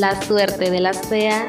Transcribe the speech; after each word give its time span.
la 0.00 0.18
suerte 0.22 0.70
de 0.70 0.80
las 0.80 1.06
feas. 1.08 1.44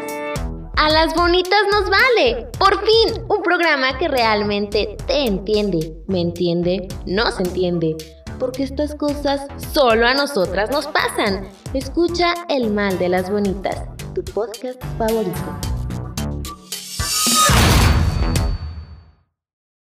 A 0.76 0.90
las 0.90 1.16
bonitas 1.16 1.62
nos 1.72 1.90
vale. 1.90 2.50
Por 2.60 2.86
fin, 2.86 3.24
un 3.30 3.42
programa 3.42 3.98
que 3.98 4.10
realmente 4.10 4.98
te 5.08 5.26
entiende. 5.26 5.96
¿Me 6.08 6.20
entiende? 6.20 6.90
No 7.06 7.32
se 7.32 7.44
entiende. 7.44 7.96
Porque 8.40 8.64
estas 8.64 8.94
cosas 8.96 9.48
solo 9.72 10.06
a 10.06 10.14
nosotras 10.14 10.70
nos 10.70 10.88
pasan. 10.88 11.48
Escucha 11.74 12.34
El 12.50 12.72
Mal 12.72 13.00
de 13.00 13.08
las 13.08 13.32
Bonitas, 13.32 13.86
tu 14.14 14.22
podcast 14.22 14.84
favorito. 14.98 15.56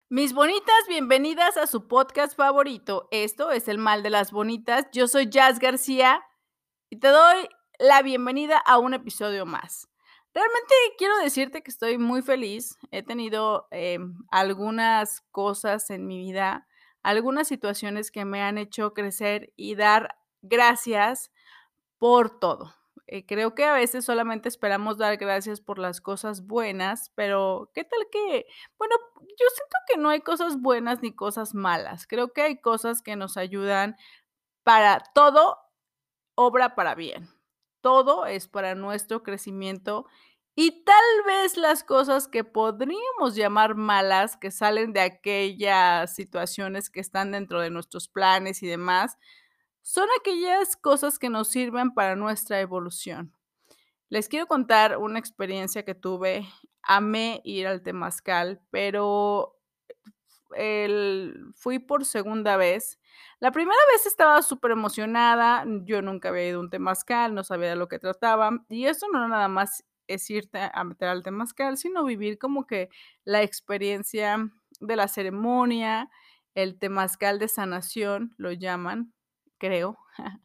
Mis 0.08 0.34
bonitas, 0.34 0.88
bienvenidas 0.88 1.56
a 1.58 1.68
su 1.68 1.86
podcast 1.86 2.36
favorito. 2.36 3.06
Esto 3.12 3.52
es 3.52 3.68
El 3.68 3.78
Mal 3.78 4.02
de 4.02 4.10
las 4.10 4.32
Bonitas. 4.32 4.86
Yo 4.92 5.06
soy 5.06 5.28
Jazz 5.28 5.60
García 5.60 6.24
y 6.90 6.98
te 6.98 7.08
doy 7.08 7.48
la 7.78 8.02
bienvenida 8.02 8.58
a 8.58 8.78
un 8.78 8.92
episodio 8.92 9.46
más. 9.46 9.88
Realmente 10.34 10.74
quiero 10.98 11.16
decirte 11.18 11.62
que 11.62 11.70
estoy 11.70 11.96
muy 11.96 12.22
feliz. 12.22 12.76
He 12.90 13.02
tenido 13.02 13.68
em, 13.70 14.16
algunas 14.30 15.20
cosas 15.30 15.88
en 15.90 16.06
mi 16.06 16.18
vida, 16.18 16.66
algunas 17.02 17.46
situaciones 17.48 18.10
que 18.10 18.24
me 18.24 18.42
han 18.42 18.58
hecho 18.58 18.94
crecer 18.94 19.52
y 19.56 19.76
dar 19.76 20.16
gracias 20.42 21.30
por 21.98 22.40
todo. 22.40 22.74
Eh, 23.06 23.24
creo 23.24 23.54
que 23.54 23.64
a 23.64 23.72
veces 23.72 24.04
solamente 24.04 24.48
esperamos 24.48 24.98
dar 24.98 25.16
gracias 25.16 25.60
por 25.60 25.78
las 25.78 26.00
cosas 26.00 26.46
buenas, 26.46 27.10
pero 27.14 27.70
¿qué 27.74 27.84
tal 27.84 28.06
que, 28.10 28.46
bueno, 28.76 28.96
yo 29.20 29.46
siento 29.54 29.76
que 29.86 29.96
no 29.96 30.10
hay 30.10 30.20
cosas 30.20 30.60
buenas 30.60 31.00
ni 31.00 31.14
cosas 31.14 31.54
malas. 31.54 32.06
Creo 32.06 32.32
que 32.32 32.42
hay 32.42 32.60
cosas 32.60 33.02
que 33.02 33.16
nos 33.16 33.36
ayudan 33.36 33.96
para 34.64 35.02
todo, 35.14 35.58
obra 36.34 36.74
para 36.74 36.94
bien. 36.94 37.37
Todo 37.88 38.26
es 38.26 38.48
para 38.48 38.74
nuestro 38.74 39.22
crecimiento 39.22 40.04
y 40.54 40.84
tal 40.84 41.24
vez 41.26 41.56
las 41.56 41.82
cosas 41.82 42.28
que 42.28 42.44
podríamos 42.44 43.34
llamar 43.34 43.76
malas, 43.76 44.36
que 44.36 44.50
salen 44.50 44.92
de 44.92 45.00
aquellas 45.00 46.14
situaciones 46.14 46.90
que 46.90 47.00
están 47.00 47.32
dentro 47.32 47.62
de 47.62 47.70
nuestros 47.70 48.06
planes 48.06 48.62
y 48.62 48.66
demás, 48.66 49.16
son 49.80 50.06
aquellas 50.20 50.76
cosas 50.76 51.18
que 51.18 51.30
nos 51.30 51.48
sirven 51.48 51.94
para 51.94 52.14
nuestra 52.14 52.60
evolución. 52.60 53.32
Les 54.10 54.28
quiero 54.28 54.46
contar 54.46 54.98
una 54.98 55.18
experiencia 55.18 55.82
que 55.86 55.94
tuve. 55.94 56.46
Amé 56.82 57.40
ir 57.42 57.66
al 57.66 57.82
Temazcal, 57.82 58.60
pero 58.68 59.57
fui 61.54 61.78
por 61.78 62.04
segunda 62.04 62.56
vez. 62.56 62.98
La 63.40 63.52
primera 63.52 63.78
vez 63.92 64.06
estaba 64.06 64.42
súper 64.42 64.72
emocionada. 64.72 65.64
Yo 65.84 66.02
nunca 66.02 66.30
había 66.30 66.48
ido 66.48 66.58
a 66.58 66.62
un 66.62 66.70
Temazcal, 66.70 67.34
no 67.34 67.44
sabía 67.44 67.70
de 67.70 67.76
lo 67.76 67.88
que 67.88 67.98
trataban. 67.98 68.64
Y 68.68 68.86
eso 68.86 69.06
no 69.12 69.28
nada 69.28 69.48
más 69.48 69.84
es 70.08 70.28
irte 70.30 70.58
a 70.72 70.84
meter 70.84 71.08
al 71.08 71.22
Temazcal, 71.22 71.76
sino 71.76 72.04
vivir 72.04 72.38
como 72.38 72.66
que 72.66 72.88
la 73.24 73.42
experiencia 73.42 74.50
de 74.80 74.96
la 74.96 75.08
ceremonia, 75.08 76.10
el 76.54 76.78
Temazcal 76.78 77.38
de 77.38 77.48
sanación, 77.48 78.34
lo 78.36 78.52
llaman, 78.52 79.12
creo. 79.58 79.98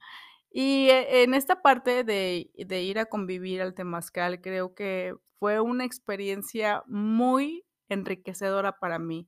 y 0.51 0.89
e, 0.89 1.23
en 1.23 1.33
esta 1.33 1.61
parte 1.61 2.03
de, 2.03 2.51
ir 2.55 2.99
a 2.99 3.05
convivir 3.05 3.61
al 3.61 3.73
Temazcal, 3.73 4.41
creo 4.41 4.75
que 4.75 5.15
fue 5.39 5.59
una 5.59 5.85
experiencia 5.85 6.83
muy 6.87 7.65
enriquecedora 7.89 8.79
para 8.79 8.99
mí. 8.99 9.27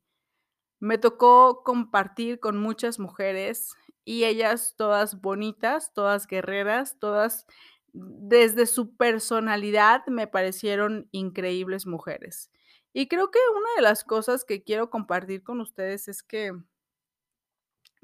Me 0.86 1.00
tocó 1.00 1.64
compartir 1.64 2.40
con 2.40 2.60
muchas 2.60 3.00
mujeres 3.00 3.74
y 4.04 4.26
ellas 4.26 4.76
todas 4.78 5.20
bonitas, 5.20 5.92
todas 5.96 6.28
guerreras, 6.28 7.00
todas 7.00 7.48
desde 7.92 8.68
su 8.68 8.96
personalidad 8.96 10.06
me 10.06 10.28
parecieron 10.28 11.10
increíbles 11.12 11.88
mujeres. 11.88 12.52
Y 12.94 13.08
creo 13.08 13.32
que 13.32 13.40
una 13.58 13.70
de 13.78 13.82
las 13.82 14.04
cosas 14.04 14.46
que 14.46 14.62
quiero 14.62 14.92
compartir 14.92 15.42
con 15.42 15.60
ustedes 15.60 16.08
es 16.08 16.22
que 16.22 16.52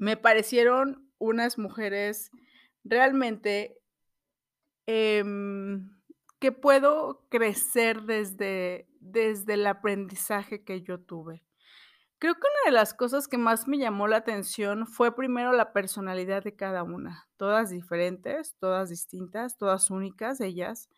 me 0.00 0.16
parecieron 0.16 1.08
unas 1.18 1.58
mujeres 1.58 2.32
realmente 2.82 3.78
em, 4.86 5.88
que 6.40 6.50
puedo 6.50 7.28
crecer 7.28 8.02
desde, 8.02 8.88
desde 8.98 9.54
el 9.54 9.68
aprendizaje 9.68 10.64
que 10.64 10.82
yo 10.82 10.98
tuve. 10.98 11.44
Creo 12.22 12.34
que 12.34 12.40
una 12.40 12.70
de 12.70 12.78
las 12.78 12.94
cosas 12.94 13.26
que 13.26 13.36
más 13.36 13.66
me 13.66 13.78
llamó 13.78 14.06
la 14.06 14.18
atención 14.18 14.86
fue 14.86 15.12
primero 15.12 15.50
la 15.50 15.72
personalidad 15.72 16.44
de 16.44 16.54
cada 16.54 16.84
una, 16.84 17.28
todas 17.36 17.70
diferentes, 17.70 18.54
todas 18.60 18.90
distintas, 18.90 19.58
todas 19.58 19.90
únicas 19.90 20.40
ellas, 20.40 20.88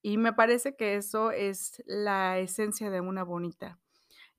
y 0.00 0.16
me 0.16 0.32
parece 0.32 0.76
que 0.76 0.94
eso 0.94 1.32
es 1.32 1.82
la 1.86 2.38
esencia 2.38 2.88
de 2.88 3.00
una 3.00 3.24
bonita. 3.24 3.80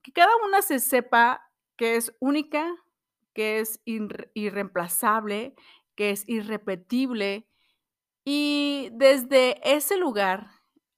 Que 0.01 0.13
cada 0.13 0.31
una 0.47 0.61
se 0.61 0.79
sepa 0.79 1.51
que 1.75 1.97
es 1.97 2.15
única, 2.21 2.65
que 3.33 3.59
es 3.59 3.81
irreemplazable, 3.83 5.53
que 5.95 6.11
es 6.11 6.23
irrepetible. 6.29 7.45
Y 8.23 8.87
desde 8.93 9.59
ese 9.69 9.97
lugar 9.97 10.47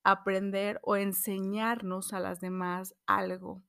aprender 0.04 0.80
o 0.84 0.96
enseñarnos 0.96 2.14
a 2.14 2.20
las 2.20 2.40
demás 2.40 2.94
algo. 3.08 3.64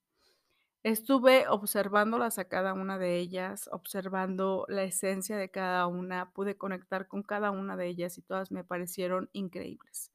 Estuve 0.84 1.49
observándolas 1.49 2.39
a 2.39 2.45
cada 2.45 2.75
una 2.75 2.99
de 2.99 3.19
ellas, 3.19 3.71
observando 3.72 4.67
la 4.69 4.83
esencia 4.83 5.39
de 5.39 5.50
cada 5.50 5.87
una, 5.87 6.31
pude 6.33 6.59
conectar 6.59 7.09
con 7.09 7.22
cada 7.22 7.50
una 7.50 7.75
de 7.78 7.87
ellas 7.89 8.19
y 8.19 8.22
todas 8.22 8.53
me 8.53 8.65
parecieron 8.65 9.31
increíbles. 9.33 10.12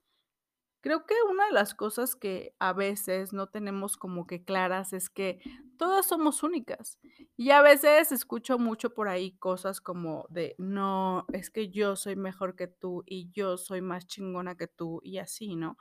Creo 0.82 1.08
que 1.08 1.16
una 1.28 1.48
de 1.48 1.54
las 1.54 1.74
cosas 1.74 2.16
que 2.16 2.54
a 2.60 2.74
veces 2.74 3.34
no 3.34 3.48
tenemos 3.48 3.98
como 3.98 4.28
que 4.28 4.44
claras 4.44 4.94
es 4.94 5.10
que 5.10 5.42
todas 5.78 6.06
somos 6.06 6.44
únicas. 6.44 7.00
Y 7.36 7.50
a 7.50 7.64
veces 7.64 8.12
escucho 8.12 8.60
mucho 8.60 8.94
por 8.94 9.10
ahí 9.10 9.32
cosas 9.40 9.82
como 9.82 10.28
de, 10.30 10.54
no, 10.60 11.26
es 11.34 11.50
que 11.50 11.70
yo 11.70 11.96
soy 11.96 12.16
mejor 12.16 12.56
que 12.56 12.68
tú 12.68 13.04
y 13.08 13.32
yo 13.32 13.58
soy 13.58 13.82
más 13.82 14.06
chingona 14.06 14.56
que 14.56 14.68
tú 14.68 15.02
y 15.04 15.18
así, 15.18 15.56
¿no? 15.56 15.78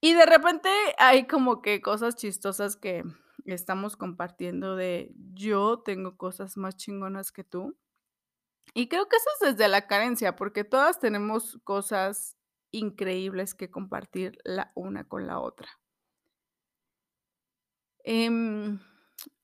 Y 0.00 0.14
de 0.14 0.24
repente 0.24 0.70
hay 0.98 1.26
como 1.26 1.60
que 1.60 1.82
cosas 1.82 2.16
chistosas 2.16 2.76
que 2.76 3.04
estamos 3.52 3.96
compartiendo 3.96 4.76
de, 4.76 5.12
yo 5.34 5.80
tengo 5.80 6.16
cosas 6.16 6.56
más 6.56 6.76
chingonas 6.76 7.32
que 7.32 7.44
tú. 7.44 7.76
Y 8.74 8.88
creo 8.88 9.08
que 9.08 9.16
eso 9.16 9.28
es 9.40 9.56
desde 9.56 9.68
la 9.68 9.86
carencia, 9.86 10.36
porque 10.36 10.64
todas 10.64 10.98
tenemos 10.98 11.58
cosas 11.64 12.36
increíbles 12.70 13.54
que 13.54 13.70
compartir 13.70 14.38
la 14.44 14.72
una 14.74 15.04
con 15.04 15.26
la 15.26 15.38
otra. 15.40 15.68
Em, 18.04 18.80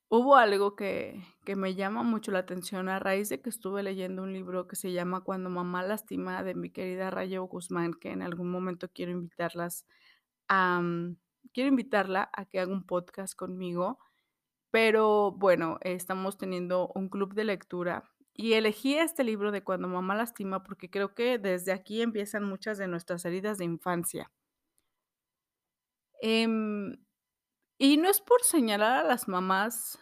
hubo 0.08 0.36
algo 0.36 0.76
que, 0.76 1.22
que, 1.44 1.56
me 1.56 1.74
llama 1.74 2.02
mucho 2.02 2.32
la 2.32 2.40
atención 2.40 2.88
a 2.88 2.98
raíz 2.98 3.28
de 3.30 3.40
que 3.40 3.48
estuve 3.48 3.82
leyendo 3.82 4.22
un 4.22 4.32
libro 4.32 4.66
que 4.66 4.76
se 4.76 4.92
llama 4.92 5.22
Cuando 5.22 5.48
mamá 5.48 5.82
lastima 5.82 6.42
de 6.42 6.54
mi 6.54 6.70
querida 6.70 7.10
Rayo 7.10 7.44
Guzmán, 7.44 7.94
que 7.94 8.10
en 8.10 8.22
algún 8.22 8.50
momento 8.50 8.90
quiero 8.92 9.12
invitarlas 9.12 9.86
a, 10.48 10.80
mm, 10.80 11.16
quiero 11.52 11.68
invitarla 11.68 12.30
a 12.32 12.44
que 12.46 12.60
haga 12.60 12.72
un 12.72 12.86
podcast 12.86 13.34
conmigo, 13.34 13.98
pero 14.70 15.32
bueno, 15.32 15.78
estamos 15.82 16.38
teniendo 16.38 16.90
un 16.94 17.08
club 17.08 17.34
de 17.34 17.44
lectura 17.44 18.04
y 18.34 18.54
elegí 18.54 18.94
este 18.94 19.24
libro 19.24 19.52
de 19.52 19.62
Cuando 19.64 19.88
mamá 19.88 20.14
lastima 20.14 20.62
porque 20.62 20.90
creo 20.90 21.14
que 21.14 21.38
desde 21.38 21.72
aquí 21.72 22.02
empiezan 22.02 22.44
muchas 22.44 22.78
de 22.78 22.88
nuestras 22.88 23.24
heridas 23.24 23.58
de 23.58 23.64
infancia. 23.64 24.30
Em, 26.22 26.96
y 27.78 27.96
no 27.96 28.08
es 28.10 28.20
por 28.20 28.42
señalar 28.42 28.98
a 28.98 29.08
las 29.08 29.26
mamás, 29.28 29.98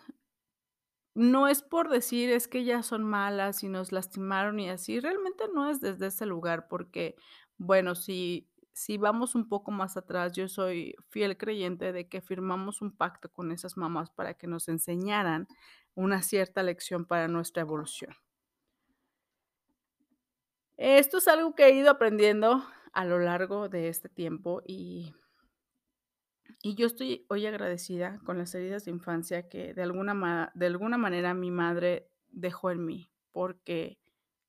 no 1.14 1.48
es 1.48 1.62
por 1.62 1.88
decir 1.88 2.30
es 2.30 2.48
que 2.48 2.60
ellas 2.60 2.86
son 2.86 3.04
malas 3.04 3.62
y 3.64 3.68
nos 3.68 3.92
lastimaron 3.92 4.60
y 4.60 4.70
así, 4.70 5.00
realmente 5.00 5.44
no 5.52 5.68
es 5.70 5.80
desde 5.80 6.06
ese 6.06 6.26
lugar 6.26 6.68
porque, 6.68 7.16
bueno, 7.56 7.94
si, 7.94 8.48
si 8.78 8.96
vamos 8.96 9.34
un 9.34 9.48
poco 9.48 9.72
más 9.72 9.96
atrás, 9.96 10.32
yo 10.34 10.48
soy 10.48 10.94
fiel 11.08 11.36
creyente 11.36 11.92
de 11.92 12.08
que 12.08 12.20
firmamos 12.20 12.80
un 12.80 12.96
pacto 12.96 13.28
con 13.28 13.50
esas 13.50 13.76
mamás 13.76 14.08
para 14.08 14.34
que 14.34 14.46
nos 14.46 14.68
enseñaran 14.68 15.48
una 15.96 16.22
cierta 16.22 16.62
lección 16.62 17.04
para 17.04 17.26
nuestra 17.26 17.62
evolución. 17.62 18.14
Esto 20.76 21.18
es 21.18 21.26
algo 21.26 21.56
que 21.56 21.66
he 21.66 21.74
ido 21.74 21.90
aprendiendo 21.90 22.64
a 22.92 23.04
lo 23.04 23.18
largo 23.18 23.68
de 23.68 23.88
este 23.88 24.08
tiempo 24.08 24.62
y, 24.64 25.12
y 26.62 26.76
yo 26.76 26.86
estoy 26.86 27.26
hoy 27.28 27.46
agradecida 27.46 28.20
con 28.24 28.38
las 28.38 28.54
heridas 28.54 28.84
de 28.84 28.92
infancia 28.92 29.48
que 29.48 29.74
de 29.74 29.82
alguna, 29.82 30.52
de 30.54 30.66
alguna 30.66 30.98
manera 30.98 31.34
mi 31.34 31.50
madre 31.50 32.12
dejó 32.28 32.70
en 32.70 32.84
mí, 32.84 33.10
porque 33.32 33.98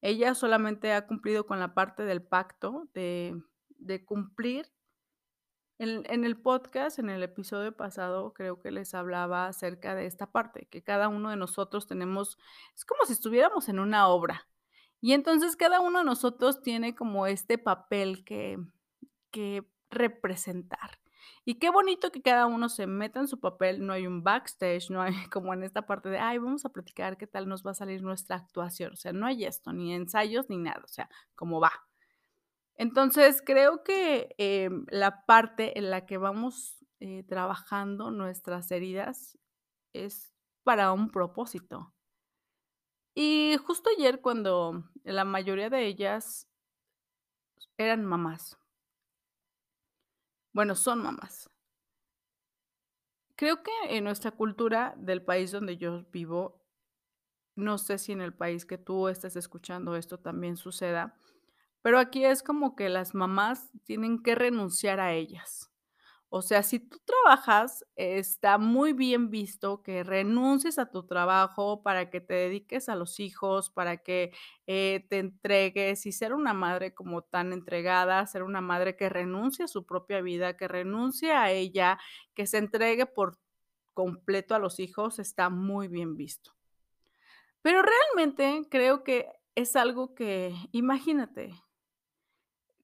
ella 0.02 0.36
solamente 0.36 0.94
ha 0.94 1.08
cumplido 1.08 1.48
con 1.48 1.60
la 1.60 1.74
parte 1.74 2.04
del 2.04 2.22
pacto 2.22 2.88
de, 2.94 3.36
de 3.80 4.06
cumplir. 4.06 4.72
En, 5.82 6.26
el 6.26 6.36
podcast, 6.36 7.00
en 7.00 7.10
el 7.10 7.24
episodio 7.24 7.72
pasado, 7.72 8.34
creo 8.34 8.60
que 8.60 8.70
les 8.70 8.94
hablaba 8.94 9.48
acerca 9.48 9.96
de 9.96 10.08
esta 10.08 10.30
parte, 10.30 10.68
que 10.70 10.84
cada 10.84 11.08
uno 11.08 11.30
de 11.30 11.38
nosotros 11.38 11.88
tenemos, 11.88 12.38
es 12.76 12.84
como 12.84 13.06
si 13.06 13.14
estuviéramos 13.14 13.70
en 13.70 13.80
una 13.80 14.10
obra 14.10 14.50
y 15.02 15.14
entonces 15.14 15.56
cada 15.56 15.80
uno 15.80 16.00
de 16.00 16.06
nosotros 16.06 16.62
tiene 16.62 16.96
como 16.96 17.28
este 17.28 17.58
papel 17.58 18.24
que, 18.26 18.60
que 19.32 19.66
representar. 19.90 21.00
Y 21.46 21.56
qué 21.56 21.70
bonito 21.70 22.12
que 22.12 22.22
cada 22.22 22.46
uno 22.46 22.70
se 22.70 22.86
meta 22.86 23.20
en 23.20 23.28
su 23.28 23.40
papel, 23.40 23.86
no 23.86 23.94
hay 23.94 24.06
un 24.06 24.24
backstage, 24.24 24.90
no 24.90 25.02
hay 25.02 25.14
como 25.32 25.54
en 25.54 25.64
esta 25.64 25.86
parte 25.86 26.10
de, 26.10 26.20
ay, 26.20 26.38
vamos 26.38 26.66
a 26.66 26.70
platicar 26.70 27.18
qué 27.18 27.28
tal 27.28 27.48
nos 27.48 27.66
va 27.66 27.72
a 27.72 27.76
salir 27.76 28.04
nuestra 28.04 28.36
actuación. 28.36 28.94
O 28.94 28.96
sea, 28.98 29.14
no 29.14 29.26
hay 29.26 29.46
esto, 29.46 29.72
ni 29.74 29.94
ensayos, 29.94 30.50
ni 30.50 30.58
nada, 30.58 30.82
o 30.84 30.88
sea, 30.88 31.10
como 31.36 31.60
va. 31.60 31.72
Entonces, 32.80 33.44
creo 33.46 33.84
que 33.84 34.34
em, 34.38 34.86
la 34.90 35.26
parte 35.26 35.78
en 35.78 35.90
la 35.90 36.06
que 36.06 36.18
vamos 36.18 36.78
eh, 37.02 37.24
trabajando 37.24 38.10
nuestras 38.10 38.72
heridas 38.72 39.38
es 39.92 40.32
para 40.64 40.94
un 40.94 41.12
propósito. 41.12 41.94
Y 43.14 43.58
justo 43.66 43.90
ayer 43.98 44.22
cuando 44.22 44.86
la 45.04 45.26
mayoría 45.26 45.70
de 45.70 45.88
ellas 45.88 46.48
eran 47.78 48.06
mamás. 48.06 48.58
Bueno, 50.54 50.74
son 50.74 51.04
mamás. 51.04 51.50
Creo 53.36 53.62
que 53.62 53.72
en 53.90 54.06
nuestra 54.06 54.32
cultura 54.32 54.94
del 54.98 55.22
país 55.22 55.52
donde 55.52 55.76
yo 55.76 56.06
vivo, 56.14 56.64
no 57.58 57.78
sé 57.78 57.98
si 57.98 58.14
en 58.14 58.22
el 58.22 58.34
país 58.34 58.66
que 58.66 58.78
tú 58.78 59.10
estés 59.10 59.36
escuchando 59.36 59.98
esto 59.98 60.18
también 60.18 60.56
suceda, 60.56 61.18
pero 61.82 62.00
aquí 62.00 62.26
es 62.26 62.44
como 62.44 62.76
que 62.76 62.90
las 62.90 63.16
mamás 63.16 63.70
tienen 63.86 64.22
que 64.22 64.36
renunciar 64.36 65.00
a 65.00 65.14
ellas. 65.14 65.70
O 66.32 66.44
sea, 66.44 66.62
si 66.62 66.80
tú 66.80 67.00
trabajas, 67.06 67.84
está 67.96 68.60
muy 68.60 68.94
bien 68.94 69.32
visto 69.32 69.82
que 69.82 70.04
renuncies 70.04 70.78
a 70.78 70.92
tu 70.92 71.08
trabajo 71.08 71.82
para 71.82 72.12
que 72.12 72.22
te 72.22 72.36
dediques 72.36 72.88
a 72.88 72.96
los 72.96 73.20
hijos, 73.20 73.72
para 73.72 73.98
que 73.98 74.32
eh, 74.68 75.08
te 75.10 75.18
entregues 75.18 76.06
y 76.06 76.12
ser 76.12 76.36
una 76.36 76.54
madre 76.54 76.94
como 76.94 77.24
tan 77.24 77.52
entregada, 77.52 78.28
ser 78.28 78.44
una 78.44 78.62
madre 78.62 78.96
que 78.96 79.10
renuncie 79.10 79.66
a 79.66 79.68
su 79.68 79.88
propia 79.88 80.22
vida, 80.22 80.56
que 80.56 80.68
renuncie 80.68 81.32
a 81.32 81.52
ella, 81.52 81.98
que 82.36 82.46
se 82.46 82.60
entregue 82.60 83.08
por 83.08 83.40
completo 83.96 84.54
a 84.54 84.60
los 84.60 84.80
hijos, 84.80 85.18
está 85.18 85.50
muy 85.50 85.88
bien 85.88 86.16
visto. 86.16 86.52
Pero 87.64 87.82
realmente 87.82 88.68
creo 88.70 89.04
que 89.04 89.28
es 89.56 89.76
algo 89.76 90.14
que, 90.14 90.54
imagínate, 90.72 91.54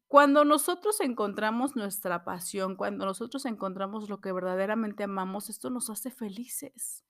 cuando 0.08 0.46
nosotros 0.46 1.02
encontramos 1.02 1.76
nuestra 1.76 2.24
pasión, 2.24 2.76
cuando 2.76 3.06
nosotros 3.06 3.46
encontramos 3.46 4.10
lo 4.10 4.22
que 4.22 4.32
verdaderamente 4.32 5.04
amamos, 5.04 5.50
esto 5.50 5.70
nos 5.70 5.90
hace 5.90 6.12
felices. 6.12 7.04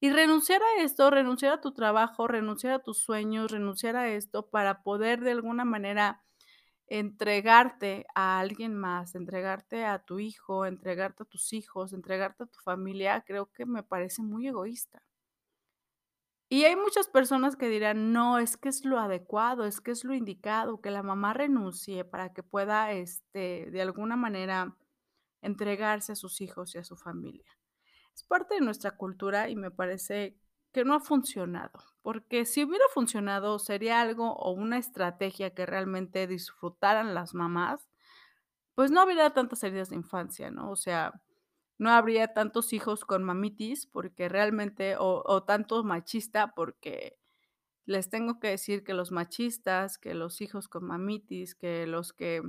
Y 0.00 0.10
renunciar 0.10 0.62
a 0.62 0.82
esto, 0.82 1.10
renunciar 1.10 1.54
a 1.54 1.60
tu 1.60 1.72
trabajo, 1.72 2.28
renunciar 2.28 2.74
a 2.74 2.80
tus 2.82 2.98
sueños, 2.98 3.50
renunciar 3.52 3.96
a 3.96 4.08
esto 4.10 4.48
para 4.50 4.82
poder 4.82 5.20
de 5.20 5.32
alguna 5.32 5.64
manera 5.64 6.24
entregarte 6.88 8.06
a 8.14 8.40
alguien 8.40 8.74
más, 8.76 9.14
entregarte 9.14 9.84
a 9.86 10.00
tu 10.00 10.18
hijo, 10.20 10.66
entregarte 10.66 11.22
a 11.24 11.26
tus 11.26 11.52
hijos, 11.52 11.92
entregarte 11.92 12.44
a 12.44 12.46
tu 12.46 12.58
familia, 12.60 13.24
creo 13.26 13.50
que 13.52 13.66
me 13.66 13.82
parece 13.82 14.22
muy 14.22 14.48
egoísta. 14.48 15.02
Y 16.52 16.66
hay 16.66 16.76
muchas 16.76 17.08
personas 17.08 17.56
que 17.56 17.70
dirán, 17.70 18.12
no, 18.12 18.38
es 18.38 18.58
que 18.58 18.68
es 18.68 18.84
lo 18.84 18.98
adecuado, 18.98 19.64
es 19.64 19.80
que 19.80 19.90
es 19.90 20.04
lo 20.04 20.12
indicado, 20.12 20.82
que 20.82 20.90
la 20.90 21.02
mamá 21.02 21.32
renuncie 21.32 22.04
para 22.04 22.34
que 22.34 22.42
pueda, 22.42 22.92
este, 22.92 23.70
de 23.70 23.80
alguna 23.80 24.16
manera, 24.16 24.76
entregarse 25.40 26.12
a 26.12 26.14
sus 26.14 26.42
hijos 26.42 26.74
y 26.74 26.78
a 26.78 26.84
su 26.84 26.94
familia. 26.98 27.50
Es 28.14 28.22
parte 28.24 28.56
de 28.56 28.60
nuestra 28.60 28.90
cultura 28.90 29.48
y 29.48 29.56
me 29.56 29.70
parece 29.70 30.36
que 30.72 30.84
no 30.84 30.92
ha 30.92 31.00
funcionado, 31.00 31.80
porque 32.02 32.44
si 32.44 32.64
hubiera 32.64 32.84
funcionado 32.92 33.58
sería 33.58 34.02
algo 34.02 34.34
o 34.34 34.50
una 34.50 34.76
estrategia 34.76 35.54
que 35.54 35.64
realmente 35.64 36.26
disfrutaran 36.26 37.14
las 37.14 37.32
mamás, 37.32 37.88
pues 38.74 38.90
no 38.90 39.00
habría 39.00 39.30
tantas 39.30 39.64
heridas 39.64 39.88
de 39.88 39.96
infancia, 39.96 40.50
¿no? 40.50 40.70
O 40.70 40.76
sea, 40.76 41.14
no 41.82 41.90
habría 41.90 42.32
tantos 42.34 42.72
hijos 42.72 43.04
con 43.04 43.24
mamitis, 43.24 43.86
porque 43.86 44.28
realmente, 44.28 44.96
o, 44.98 45.22
o 45.26 45.42
tanto 45.44 45.84
machista, 45.84 46.54
porque 46.54 47.18
les 47.86 48.10
tengo 48.10 48.40
que 48.40 48.48
decir 48.48 48.84
que 48.84 48.94
los 48.94 49.12
machistas, 49.12 49.98
que 49.98 50.14
los 50.14 50.40
hijos 50.42 50.68
con 50.68 50.84
mamitis, 50.86 51.54
que 51.54 51.86
los 51.86 52.12
que 52.12 52.42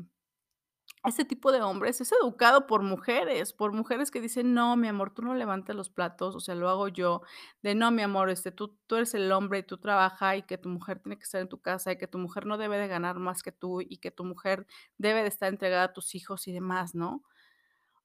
ese 1.05 1.25
tipo 1.25 1.51
de 1.51 1.61
hombres 1.61 1.99
es 2.01 2.11
educado 2.13 2.65
por 2.67 2.81
mujeres, 2.81 3.51
por 3.53 3.73
mujeres 3.73 4.09
que 4.11 4.21
dicen, 4.21 4.53
no, 4.53 4.77
mi 4.77 4.87
amor, 4.87 5.13
tú 5.13 5.21
no 5.21 5.35
levantes 5.35 5.75
los 5.75 5.89
platos, 5.89 6.35
o 6.35 6.39
sea, 6.39 6.55
lo 6.55 6.69
hago 6.69 6.87
yo, 6.87 7.21
de 7.61 7.75
no, 7.75 7.91
mi 7.91 8.01
amor, 8.03 8.29
este, 8.29 8.51
tú, 8.51 8.77
tú 8.87 8.95
eres 8.95 9.13
el 9.13 9.31
hombre 9.33 9.59
y 9.59 9.63
tú 9.63 9.77
trabajas 9.77 10.37
y 10.37 10.43
que 10.43 10.57
tu 10.57 10.69
mujer 10.69 10.99
tiene 10.99 11.17
que 11.17 11.23
estar 11.23 11.41
en 11.41 11.49
tu 11.49 11.61
casa 11.61 11.91
y 11.91 11.97
que 11.97 12.07
tu 12.07 12.17
mujer 12.19 12.45
no 12.45 12.57
debe 12.57 12.77
de 12.77 12.87
ganar 12.87 13.19
más 13.19 13.43
que 13.43 13.51
tú 13.51 13.81
y 13.81 13.97
que 13.97 14.11
tu 14.11 14.23
mujer 14.23 14.65
debe 14.97 15.21
de 15.23 15.27
estar 15.27 15.49
entregada 15.49 15.85
a 15.85 15.93
tus 15.93 16.15
hijos 16.15 16.47
y 16.47 16.53
demás, 16.53 16.95
¿no? 16.95 17.23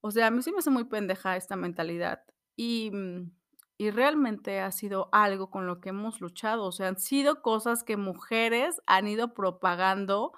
O 0.04 0.10
sea, 0.10 0.28
a 0.28 0.30
mí 0.30 0.42
sí 0.42 0.52
me 0.52 0.58
hace 0.58 0.70
muy 0.70 0.84
pendeja 0.84 1.36
esta 1.36 1.56
mentalidad 1.56 2.22
y, 2.56 2.90
mm, 2.92 3.32
y 3.78 3.90
realmente 3.90 4.60
ha 4.60 4.70
sido 4.72 5.08
algo 5.12 5.50
con 5.50 5.66
lo 5.66 5.80
que 5.80 5.90
hemos 5.90 6.20
luchado, 6.20 6.64
o 6.66 6.72
sea, 6.72 6.88
han 6.88 6.98
sido 6.98 7.42
cosas 7.42 7.84
que 7.84 7.96
mujeres 7.96 8.80
han 8.86 9.08
ido 9.08 9.34
propagando 9.34 10.32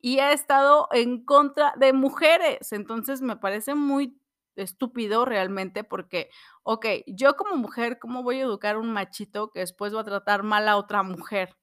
y 0.00 0.20
ha 0.20 0.32
estado 0.32 0.88
en 0.92 1.24
contra 1.24 1.74
de 1.78 1.92
mujeres. 1.92 2.72
Entonces, 2.72 3.22
me 3.22 3.36
parece 3.36 3.74
muy 3.76 4.20
estúpido 4.56 5.24
realmente 5.26 5.84
porque, 5.84 6.30
okey, 6.64 7.04
yo 7.08 7.36
como 7.36 7.56
mujer, 7.56 7.98
¿cómo 8.00 8.22
voy 8.24 8.38
a 8.40 8.42
educar 8.44 8.76
a 8.76 8.78
un 8.80 8.92
machito 8.92 9.50
que 9.52 9.60
después 9.60 9.94
va 9.94 10.00
a 10.02 10.04
tratar 10.04 10.42
mal 10.44 10.68
a 10.68 10.76
otra 10.76 11.02
mujer? 11.04 11.56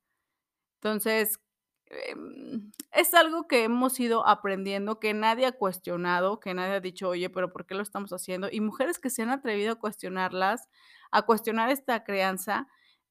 Entonces 0.82 1.40
es 2.92 3.14
algo 3.14 3.48
que 3.48 3.64
hemos 3.64 4.00
ido 4.00 4.28
aprendiendo, 4.28 5.00
que 5.00 5.14
nadie 5.14 5.46
ha 5.46 5.52
cuestionado, 5.54 6.40
que 6.40 6.54
nadie 6.54 6.76
ha 6.76 6.80
dicho: 6.82 7.10
"Oye, 7.10 7.30
pero, 7.30 7.52
¿por 7.54 7.66
qué 7.66 7.76
lo 7.76 7.84
estamos 7.84 8.12
haciendo?". 8.14 8.50
Y 8.52 8.62
mujeres 8.62 9.00
que 9.00 9.10
se 9.10 9.24
han 9.24 9.30
atrevido 9.30 9.74
a 9.74 9.76
cuestionarlas, 9.80 10.70
a 11.12 11.22
cuestionar 11.24 11.70
esta 11.70 12.04
crianza, 12.04 12.68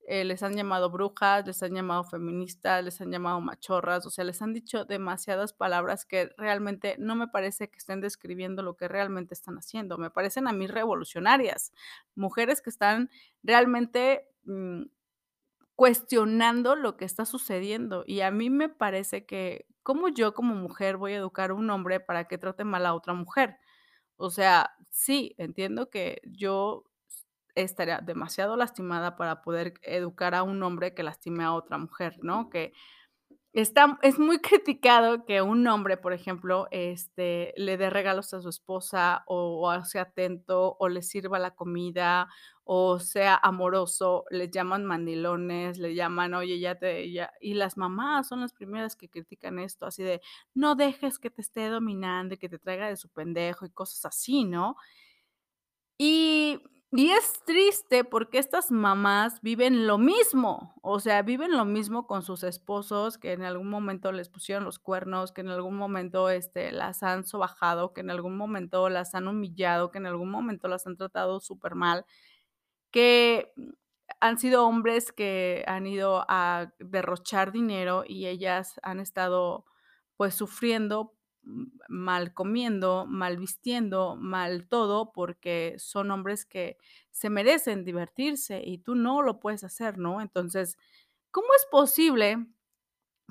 eh, 0.08 0.24
les 0.24 0.42
han 0.44 0.54
llamado 0.54 0.90
brujas, 0.90 1.44
les 1.46 1.62
han 1.64 1.74
llamado 1.74 2.04
feministas, 2.04 2.84
les 2.84 3.00
han 3.00 3.10
llamado 3.10 3.40
machorras, 3.40 4.06
o 4.06 4.10
sea, 4.10 4.24
les 4.24 4.40
han 4.42 4.52
dicho 4.54 4.84
demasiadas 4.84 5.52
palabras 5.52 6.04
que 6.06 6.30
realmente 6.38 6.94
no 6.98 7.16
me 7.16 7.26
parece 7.28 7.68
que 7.70 7.78
estén 7.78 8.00
describiendo 8.00 8.62
lo 8.62 8.76
que 8.76 8.86
realmente 8.88 9.34
están 9.34 9.56
haciendo, 9.58 9.98
me 9.98 10.10
parecen 10.10 10.46
a 10.48 10.52
mí 10.52 10.66
revolucionarias, 10.68 11.72
mujeres 12.14 12.62
que 12.62 12.70
están 12.70 13.10
realmente, 13.42 14.28
mm 14.44 14.84
cuestionando 15.76 16.76
lo 16.76 16.96
que 16.96 17.04
está 17.06 17.26
sucediendo. 17.26 18.04
Y 18.06 18.22
a 18.22 18.30
mí 18.32 18.50
me 18.50 18.68
parece 18.70 19.26
que, 19.26 19.66
¿cómo 19.82 20.08
yo 20.08 20.34
como 20.34 20.54
mujer 20.54 20.96
voy 20.98 21.12
a 21.14 21.18
educar 21.18 21.50
a 21.50 21.54
un 21.54 21.70
hombre 21.70 22.00
para 22.00 22.26
que 22.28 22.38
trate 22.38 22.64
mal 22.64 22.86
a 22.86 22.94
otra 22.94 23.14
mujer? 23.14 23.58
O 24.16 24.30
sea, 24.30 24.72
sí, 24.90 25.34
entiendo 25.38 25.90
que 25.90 26.20
yo 26.24 26.84
estaría 27.54 28.00
demasiado 28.00 28.56
lastimada 28.56 29.16
para 29.16 29.42
poder 29.42 29.74
educar 29.82 30.34
a 30.34 30.42
un 30.42 30.62
hombre 30.62 30.94
que 30.94 31.02
lastime 31.02 31.44
a 31.44 31.54
otra 31.54 31.78
mujer, 31.78 32.16
¿no? 32.22 32.50
Que 32.50 32.72
Está 33.56 33.98
es 34.02 34.18
muy 34.18 34.38
criticado 34.40 35.24
que 35.24 35.40
un 35.40 35.66
hombre, 35.66 35.96
por 35.96 36.12
ejemplo, 36.12 36.68
este, 36.72 37.54
le 37.56 37.78
dé 37.78 37.88
regalos 37.88 38.34
a 38.34 38.42
su 38.42 38.50
esposa, 38.50 39.24
o 39.26 39.72
sea 39.84 40.02
atento, 40.02 40.76
o 40.78 40.88
le 40.90 41.00
sirva 41.00 41.38
la 41.38 41.54
comida, 41.54 42.28
o 42.64 42.98
sea 43.00 43.34
amoroso, 43.34 44.26
le 44.28 44.50
llaman 44.50 44.84
mandilones, 44.84 45.78
le 45.78 45.94
llaman: 45.94 46.34
"Oye, 46.34 46.60
ya 46.60 46.74
te 46.78 47.10
ya" 47.10 47.32
y 47.40 47.54
las 47.54 47.78
mamás 47.78 48.28
son 48.28 48.42
las 48.42 48.52
primeras 48.52 48.94
que 48.94 49.08
critican 49.08 49.58
esto, 49.58 49.86
así 49.86 50.02
de: 50.02 50.20
"No 50.52 50.74
dejes 50.74 51.18
que 51.18 51.30
te 51.30 51.40
esté 51.40 51.68
dominando 51.70 52.34
y 52.34 52.38
que 52.38 52.50
te 52.50 52.58
traiga 52.58 52.88
de 52.88 52.96
su 52.98 53.08
pendejo", 53.08 53.64
y 53.64 53.70
cosas 53.70 54.04
así, 54.04 54.44
¿no? 54.44 54.76
Y 56.00 56.60
y 56.92 57.10
es 57.10 57.42
triste 57.44 58.04
porque 58.04 58.38
estas 58.38 58.70
mamás 58.70 59.40
viven 59.42 59.86
lo 59.86 59.98
mismo, 59.98 60.74
o 60.82 61.00
sea, 61.00 61.22
viven 61.22 61.52
lo 61.56 61.64
mismo 61.64 62.06
con 62.06 62.22
sus 62.22 62.42
esposos 62.44 63.18
que 63.18 63.32
en 63.32 63.42
algún 63.42 63.68
momento 63.68 64.12
les 64.12 64.28
pusieron 64.28 64.64
los 64.64 64.78
cuernos, 64.78 65.32
que 65.32 65.40
en 65.42 65.48
algún 65.48 65.76
momento, 65.76 66.30
este, 66.30 66.72
las 66.72 67.02
han 67.02 67.24
sobajado, 67.24 67.92
que 67.92 68.00
en 68.02 68.10
algún 68.10 68.36
momento 68.36 68.88
las 68.88 69.14
han 69.14 69.28
humillado, 69.28 69.90
que 69.90 69.98
en 69.98 70.06
algún 70.06 70.30
momento 70.30 70.68
las 70.68 70.86
han 70.86 70.96
tratado 70.96 71.40
súper 71.40 71.74
mal, 71.74 72.06
que 72.92 73.52
han 74.20 74.38
sido 74.38 74.66
hombres 74.66 75.12
que 75.12 75.64
han 75.68 75.86
ido 75.88 76.24
a 76.28 76.72
derrochar 76.80 77.52
dinero 77.52 78.04
y 78.06 78.26
ellas 78.28 78.80
han 78.84 79.00
estado, 79.00 79.66
pues, 80.18 80.34
sufriendo 80.36 81.15
mal 81.88 82.34
comiendo, 82.34 83.06
mal 83.06 83.38
vistiendo, 83.38 84.16
mal 84.16 84.68
todo, 84.68 85.12
porque 85.12 85.76
son 85.78 86.10
hombres 86.10 86.44
que 86.44 86.78
se 87.10 87.30
merecen 87.30 87.84
divertirse 87.84 88.62
y 88.64 88.78
tú 88.78 88.94
no 88.94 89.22
lo 89.22 89.40
puedes 89.40 89.64
hacer, 89.64 89.98
¿no? 89.98 90.20
Entonces, 90.20 90.76
¿cómo 91.30 91.48
es 91.56 91.66
posible 91.70 92.46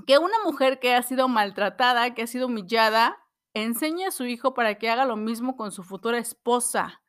que 0.07 0.17
una 0.17 0.37
mujer 0.45 0.79
que 0.79 0.95
ha 0.95 1.03
sido 1.03 1.27
maltratada, 1.27 2.13
que 2.13 2.23
ha 2.23 2.27
sido 2.27 2.47
humillada, 2.47 3.17
enseñe 3.53 4.05
a 4.07 4.11
su 4.11 4.25
hijo 4.25 4.53
para 4.53 4.75
que 4.75 4.89
haga 4.89 5.05
lo 5.05 5.17
mismo 5.17 5.57
con 5.57 5.71
su 5.71 5.83
futura 5.83 6.17
esposa? 6.17 7.01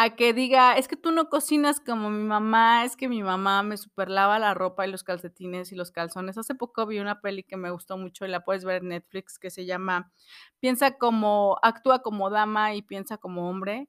A 0.00 0.14
que 0.14 0.32
diga, 0.32 0.74
es 0.74 0.86
que 0.86 0.96
tú 0.96 1.10
no 1.10 1.28
cocinas 1.28 1.80
como 1.80 2.08
mi 2.08 2.22
mamá, 2.22 2.84
es 2.84 2.94
que 2.94 3.08
mi 3.08 3.20
mamá 3.20 3.64
me 3.64 3.76
superlava 3.76 4.38
la 4.38 4.54
ropa 4.54 4.86
y 4.86 4.90
los 4.92 5.02
calcetines 5.02 5.72
y 5.72 5.74
los 5.74 5.90
calzones. 5.90 6.38
Hace 6.38 6.54
poco 6.54 6.86
vi 6.86 7.00
una 7.00 7.20
peli 7.20 7.42
que 7.42 7.56
me 7.56 7.72
gustó 7.72 7.98
mucho 7.98 8.24
y 8.24 8.28
la 8.28 8.44
puedes 8.44 8.64
ver 8.64 8.82
en 8.82 8.90
Netflix 8.90 9.40
que 9.40 9.50
se 9.50 9.66
llama 9.66 10.12
Piensa 10.60 10.92
como, 10.98 11.58
actúa 11.62 12.00
como 12.00 12.30
dama 12.30 12.74
y 12.76 12.82
piensa 12.82 13.18
como 13.18 13.50
hombre. 13.50 13.88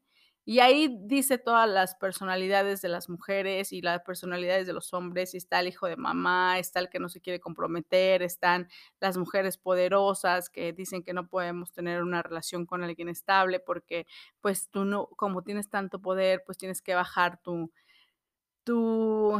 Y 0.50 0.62
ahí 0.62 0.98
dice 1.01 1.38
todas 1.38 1.70
las 1.70 1.94
personalidades 1.94 2.82
de 2.82 2.89
las 2.89 3.08
mujeres 3.08 3.72
y 3.72 3.84
las 3.84 4.01
personalidades 4.01 4.65
de 4.65 4.74
los 4.74 4.96
hombres, 4.96 5.36
y 5.36 5.38
está 5.38 5.60
el 5.60 5.68
hijo 5.68 5.86
de 5.86 5.96
mamá, 5.96 6.58
está 6.58 6.79
el 6.79 6.89
que 6.89 6.98
no 6.98 7.08
se 7.08 7.22
quiere 7.22 7.39
comprometer, 7.39 8.24
están 8.24 8.68
las 9.00 9.15
mujeres 9.15 9.60
poderosas 9.60 10.50
que 10.50 10.74
dicen 10.74 11.03
que 11.03 11.13
no 11.13 11.27
podemos 11.27 11.72
tener 11.72 12.01
una 12.01 12.24
relación 12.24 12.65
con 12.65 12.84
alguien 12.84 13.10
estable 13.10 13.60
porque 13.60 14.08
pues 14.41 14.72
tú 14.72 14.86
no, 14.86 15.06
como 15.18 15.44
tienes 15.44 15.70
tanto 15.70 16.01
poder, 16.01 16.41
pues 16.48 16.58
tienes 16.58 16.82
que 16.82 16.96
bajar 16.96 17.39
tu, 17.44 17.72
tu, 18.63 19.39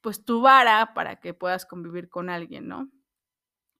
pues 0.00 0.24
tu 0.24 0.40
vara 0.42 0.94
para 0.94 1.20
que 1.20 1.32
puedas 1.32 1.64
convivir 1.64 2.08
con 2.08 2.28
alguien, 2.28 2.66
¿no? 2.66 2.90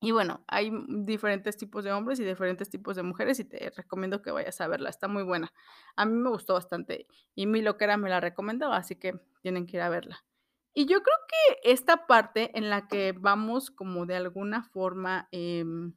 Y 0.02 0.12
bueno, 0.12 0.42
hay 0.48 0.72
diferentes 0.88 1.58
tipos 1.58 1.84
de 1.84 1.92
hombres 1.92 2.18
y 2.18 2.24
diferentes 2.24 2.70
tipos 2.70 2.96
de 2.96 3.02
mujeres 3.02 3.38
y 3.38 3.44
te 3.44 3.70
recomiendo 3.70 4.22
que 4.22 4.30
vayas 4.30 4.58
a 4.62 4.66
verla, 4.68 4.88
está 4.88 5.08
muy 5.08 5.22
buena. 5.22 5.52
A 5.94 6.06
mí 6.06 6.14
me 6.14 6.30
gustó 6.30 6.54
bastante 6.54 7.06
y 7.34 7.46
mi 7.46 7.60
loquera 7.60 7.98
me 7.98 8.08
la 8.08 8.18
recomendó, 8.18 8.72
así 8.72 8.96
que 8.96 9.20
tienen 9.42 9.66
que 9.66 9.76
ir 9.76 9.82
a 9.82 9.90
verla. 9.90 10.24
Y 10.72 10.86
yo 10.86 11.02
creo 11.02 11.16
que 11.28 11.70
esta 11.70 12.06
parte 12.06 12.56
en 12.56 12.70
la 12.70 12.88
que 12.88 13.12
vamos 13.12 13.70
como 13.70 14.06
de 14.06 14.16
alguna 14.16 14.62
forma, 14.62 15.28
em, 15.32 15.94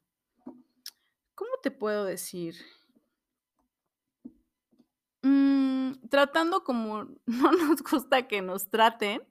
¿cómo 1.35 1.51
te 1.61 1.71
puedo 1.71 2.03
decir? 2.03 2.55
Mm, 5.21 5.93
tratando 6.09 6.65
como 6.65 7.05
no 7.25 7.51
nos 7.53 7.81
gusta 7.83 8.27
que 8.27 8.41
nos 8.41 8.69
traten, 8.69 9.21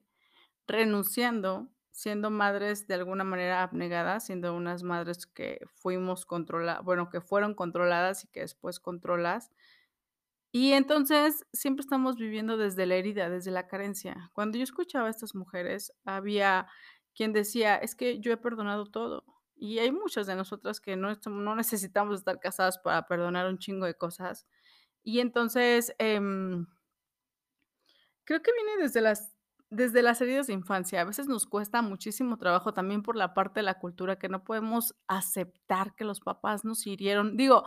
renunciando 0.67 1.69
siendo 1.93 2.31
madres 2.31 2.87
de 2.89 2.95
alguna 2.95 3.23
manera 3.23 3.63
abnegadas, 3.63 4.27
siendo 4.27 4.55
unas 4.55 4.83
madres 4.83 5.27
que 5.27 5.61
fuimos 5.75 6.27
controladas, 6.27 6.83
bueno, 6.83 7.11
que 7.11 7.21
fueron 7.21 7.55
controladas 7.55 8.25
y 8.25 8.29
que 8.29 8.41
después 8.41 8.81
controlas. 8.81 9.53
Y 10.51 10.73
entonces 10.73 11.47
siempre 11.53 11.83
estamos 11.83 12.17
viviendo 12.17 12.57
desde 12.57 12.87
la 12.87 12.97
herida, 12.97 13.31
desde 13.31 13.51
la 13.51 13.69
carencia. 13.69 14.31
Cuando 14.35 14.59
yo 14.59 14.65
escuchaba 14.65 15.07
a 15.09 15.11
estas 15.11 15.35
mujeres, 15.35 15.93
había 16.05 16.67
quien 17.15 17.33
decía, 17.33 17.77
es 17.77 17.95
que 17.95 18.19
yo 18.21 18.33
he 18.33 18.37
perdonado 18.37 18.87
todo. 18.87 19.25
Y 19.55 19.79
hay 19.79 19.93
muchas 19.93 20.27
de 20.27 20.35
nosotras 20.35 20.81
que 20.81 20.97
no, 20.97 21.15
no 21.27 21.55
necesitamos 21.55 22.19
estar 22.19 22.41
casadas 22.41 22.79
para 22.79 23.07
perdonar 23.07 23.47
un 23.49 23.59
chingo 23.59 23.87
de 23.87 23.95
cosas. 23.95 24.47
Y 25.05 25.21
entonces, 25.21 25.95
em, 25.99 26.67
creo 28.25 28.43
que 28.43 28.53
viene 28.53 28.83
desde 28.83 29.01
las 29.01 29.32
desde 29.73 30.03
las 30.03 30.21
heridas 30.21 30.49
de 30.49 30.53
infancia, 30.53 31.01
a 31.01 31.05
veces 31.05 31.29
nos 31.29 31.47
cuesta 31.47 31.81
muchísimo 31.81 32.37
trabajo 32.37 32.75
también 32.75 33.03
por 33.03 33.17
la 33.17 33.33
parte 33.33 33.61
de 33.61 33.65
la 33.65 33.79
cultura 33.79 34.17
que 34.17 34.29
no 34.29 34.45
podemos 34.45 34.95
aceptar 35.09 35.95
que 35.95 36.05
los 36.05 36.21
papás 36.21 36.63
nos 36.63 36.87
hirieron. 36.87 37.39
Digo, 37.39 37.65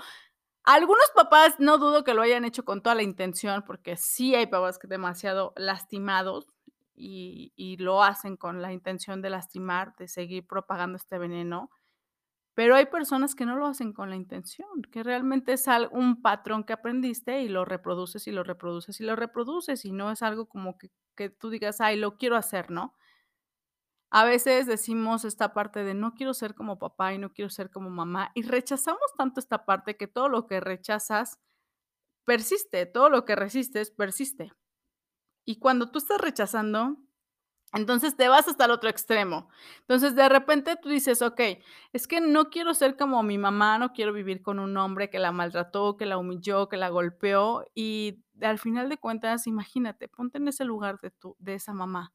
algunos 0.64 1.06
papás 1.16 1.56
no 1.58 1.80
dudo 1.80 2.04
que 2.04 2.14
lo 2.14 2.22
hayan 2.22 2.46
hecho 2.46 2.64
con 2.64 2.82
toda 2.82 2.94
la 2.94 3.02
intención, 3.02 3.64
porque 3.66 3.98
sí 3.98 4.36
hay 4.36 4.46
papás 4.46 4.78
que 4.78 4.88
demasiado 4.88 5.54
lastimados 5.56 6.48
y, 6.94 7.54
y 7.56 7.78
lo 7.78 8.04
hacen 8.04 8.38
con 8.38 8.62
la 8.62 8.72
intención 8.72 9.24
de 9.24 9.32
lastimar, 9.32 9.96
de 9.98 10.08
seguir 10.08 10.46
propagando 10.46 10.98
este 10.98 11.18
veneno. 11.18 11.72
Pero 12.56 12.76
hay 12.76 12.86
personas 12.88 13.36
que 13.36 13.46
no 13.46 13.58
lo 13.58 13.68
hacen 13.68 13.94
con 13.94 14.10
la 14.10 14.16
intención, 14.16 14.82
que 14.92 15.04
realmente 15.04 15.54
es 15.54 15.66
un 15.92 16.22
patrón 16.22 16.64
que 16.64 16.74
aprendiste 16.74 17.42
y 17.42 17.50
lo 17.50 17.66
reproduces 17.66 18.28
y 18.28 18.32
lo 18.32 18.44
reproduces 18.44 19.00
y 19.02 19.04
lo 19.04 19.16
reproduces 19.16 19.84
y 19.86 19.92
no 19.92 20.10
es 20.10 20.24
algo 20.24 20.48
como 20.48 20.78
que, 20.78 20.90
que 21.16 21.30
tú 21.30 21.50
digas, 21.50 21.82
ay, 21.82 21.98
lo 21.98 22.18
quiero 22.18 22.38
hacer, 22.38 22.72
¿no? 22.72 22.96
A 24.10 24.24
veces 24.24 24.66
decimos 24.66 25.26
esta 25.26 25.54
parte 25.54 25.84
de 25.84 25.94
no 25.94 26.14
quiero 26.14 26.34
ser 26.34 26.56
como 26.56 26.80
papá 26.80 27.14
y 27.14 27.18
no 27.18 27.34
quiero 27.34 27.50
ser 27.50 27.70
como 27.70 27.90
mamá 27.90 28.32
y 28.34 28.44
rechazamos 28.44 29.14
tanto 29.18 29.42
esta 29.42 29.66
parte 29.66 29.98
que 29.98 30.08
todo 30.08 30.30
lo 30.30 30.48
que 30.48 30.62
rechazas 30.62 31.38
persiste, 32.26 32.86
todo 32.86 33.10
lo 33.10 33.26
que 33.26 33.36
resistes 33.36 33.92
persiste. 33.92 34.54
Y 35.46 35.60
cuando 35.60 35.92
tú 35.92 36.00
estás 36.00 36.20
rechazando, 36.20 36.98
entonces 37.76 38.16
te 38.16 38.28
vas 38.30 38.48
hasta 38.48 38.66
el 38.66 38.72
otro 38.72 38.90
extremo. 38.90 39.50
Entonces 39.82 40.16
de 40.16 40.30
repente 40.30 40.76
tú 40.82 40.90
dices, 40.90 41.22
ok, 41.22 41.42
es 41.94 42.08
que 42.08 42.22
no 42.22 42.50
quiero 42.50 42.74
ser 42.74 42.96
como 42.98 43.22
mi 43.24 43.38
mamá, 43.38 43.78
no 43.78 43.94
quiero 43.94 44.14
vivir 44.14 44.42
con 44.42 44.60
un 44.60 44.76
hombre 44.78 45.10
que 45.10 45.20
la 45.20 45.32
maltrató, 45.32 45.98
que 45.98 46.06
la 46.06 46.18
humilló, 46.18 46.70
que 46.70 46.78
la 46.78 46.90
golpeó 46.90 47.66
y 47.76 48.24
al 48.42 48.60
final 48.60 48.90
de 48.90 48.98
cuentas, 48.98 49.48
imagínate, 49.48 50.08
ponte 50.08 50.38
en 50.38 50.48
ese 50.48 50.66
lugar 50.66 51.00
de, 51.02 51.12
tu, 51.12 51.36
de 51.40 51.56
esa 51.56 51.74
mamá. 51.74 52.14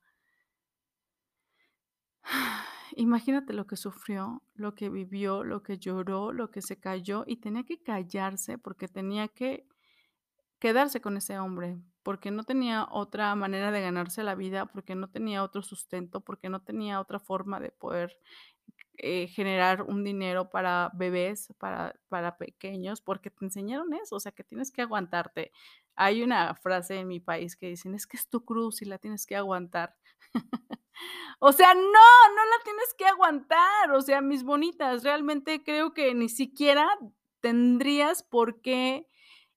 Imagínate 2.97 3.52
lo 3.52 3.67
que 3.67 3.76
sufrió, 3.76 4.43
lo 4.55 4.75
que 4.75 4.88
vivió, 4.88 5.45
lo 5.45 5.62
que 5.62 5.79
lloró, 5.79 6.33
lo 6.33 6.50
que 6.50 6.62
se 6.62 6.79
cayó 6.79 7.25
y 7.26 7.37
tenía 7.37 7.64
que 7.64 7.83
callarse 7.83 8.59
porque 8.59 8.88
tenía 8.88 9.29
que 9.29 9.67
quedarse 10.59 11.00
con 11.00 11.17
ese 11.17 11.38
hombre, 11.38 11.79
porque 12.02 12.30
no 12.30 12.45
tenía 12.45 12.87
otra 12.90 13.35
manera 13.35 13.71
de 13.71 13.80
ganarse 13.83 14.23
la 14.23 14.35
vida, 14.35 14.66
porque 14.66 14.95
no 14.95 15.09
tenía 15.09 15.42
otro 15.42 15.62
sustento, 15.62 16.21
porque 16.21 16.49
no 16.49 16.62
tenía 16.62 17.00
otra 17.00 17.19
forma 17.19 17.61
de 17.61 17.71
poder 17.71 18.16
eh, 19.02 19.28
generar 19.28 19.83
un 19.83 20.04
dinero 20.04 20.50
para 20.50 20.90
bebés, 20.95 21.54
para, 21.59 21.95
para 22.09 22.37
pequeños, 22.37 23.00
porque 23.00 23.30
te 23.30 23.45
enseñaron 23.47 23.95
eso, 23.95 24.16
o 24.16 24.21
sea, 24.21 24.33
que 24.33 24.45
tienes 24.45 24.71
que 24.71 24.83
aguantarte. 24.83 25.52
Hay 25.97 26.23
una 26.23 26.54
frase 26.54 26.99
en 26.99 27.09
mi 27.09 27.19
país 27.19 27.57
que 27.57 27.69
dicen, 27.69 27.95
es 27.95 28.07
que 28.07 28.19
es 28.19 28.28
tu 28.28 28.45
cruz 28.45 28.83
y 28.83 28.85
la 28.85 28.99
tienes 28.99 29.25
que 29.25 29.37
aguantar. 29.37 29.97
o 31.38 31.52
sea, 31.52 31.75
no, 31.75 31.80
no 31.80 32.45
la 32.45 32.64
tienes 32.64 32.95
que 32.99 33.07
aguantar. 33.07 33.90
O 33.92 34.02
sea, 34.02 34.21
mis 34.21 34.45
bonitas, 34.45 35.02
realmente 35.02 35.62
creo 35.64 35.95
que 35.95 36.14
ni 36.14 36.28
siquiera 36.28 36.87
tendrías 37.40 38.23
por 38.23 38.61
qué 38.61 39.07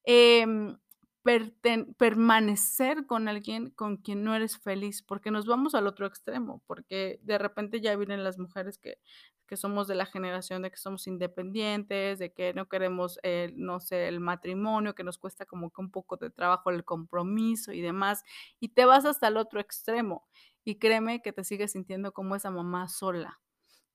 em, 0.06 0.78
permanecer 1.24 3.06
con 3.06 3.28
alguien 3.28 3.72
con 3.72 3.98
quien 3.98 4.24
no 4.24 4.36
eres 4.36 4.58
feliz, 4.58 5.02
porque 5.02 5.32
nos 5.32 5.46
vamos 5.46 5.74
al 5.74 5.88
otro 5.88 6.06
extremo, 6.06 6.62
porque 6.68 7.20
de 7.24 7.38
repente 7.38 7.82
ya 7.82 7.96
vienen 7.96 8.24
las 8.24 8.38
mujeres 8.38 8.78
que, 8.78 9.00
que 9.48 9.58
somos 9.58 9.88
de 9.88 9.96
la 9.96 10.06
generación 10.06 10.62
de 10.62 10.72
que 10.72 10.78
somos 10.78 11.08
independientes, 11.08 12.20
de 12.20 12.34
que 12.34 12.54
no 12.54 12.68
queremos, 12.68 13.20
no 13.56 13.80
sé, 13.80 14.08
el 14.08 14.20
matrimonio, 14.20 14.96
que 14.96 15.04
nos 15.04 15.18
cuesta 15.18 15.46
como 15.46 15.70
que 15.72 15.82
un 15.82 15.92
poco 15.92 16.18
de 16.18 16.30
trabajo 16.30 16.70
el 16.70 16.84
compromiso 16.86 17.72
y 17.72 17.82
demás, 17.82 18.24
y 18.60 18.70
te 18.70 18.86
vas 18.86 19.06
hasta 19.06 19.28
el 19.28 19.38
otro 19.38 19.60
extremo. 19.60 20.28
Y 20.66 20.76
créeme 20.80 21.22
que 21.22 21.34
te 21.34 21.44
sigues 21.44 21.74
sintiendo 21.74 22.14
como 22.14 22.36
esa 22.36 22.50
mamá 22.52 22.88
sola, 22.88 23.42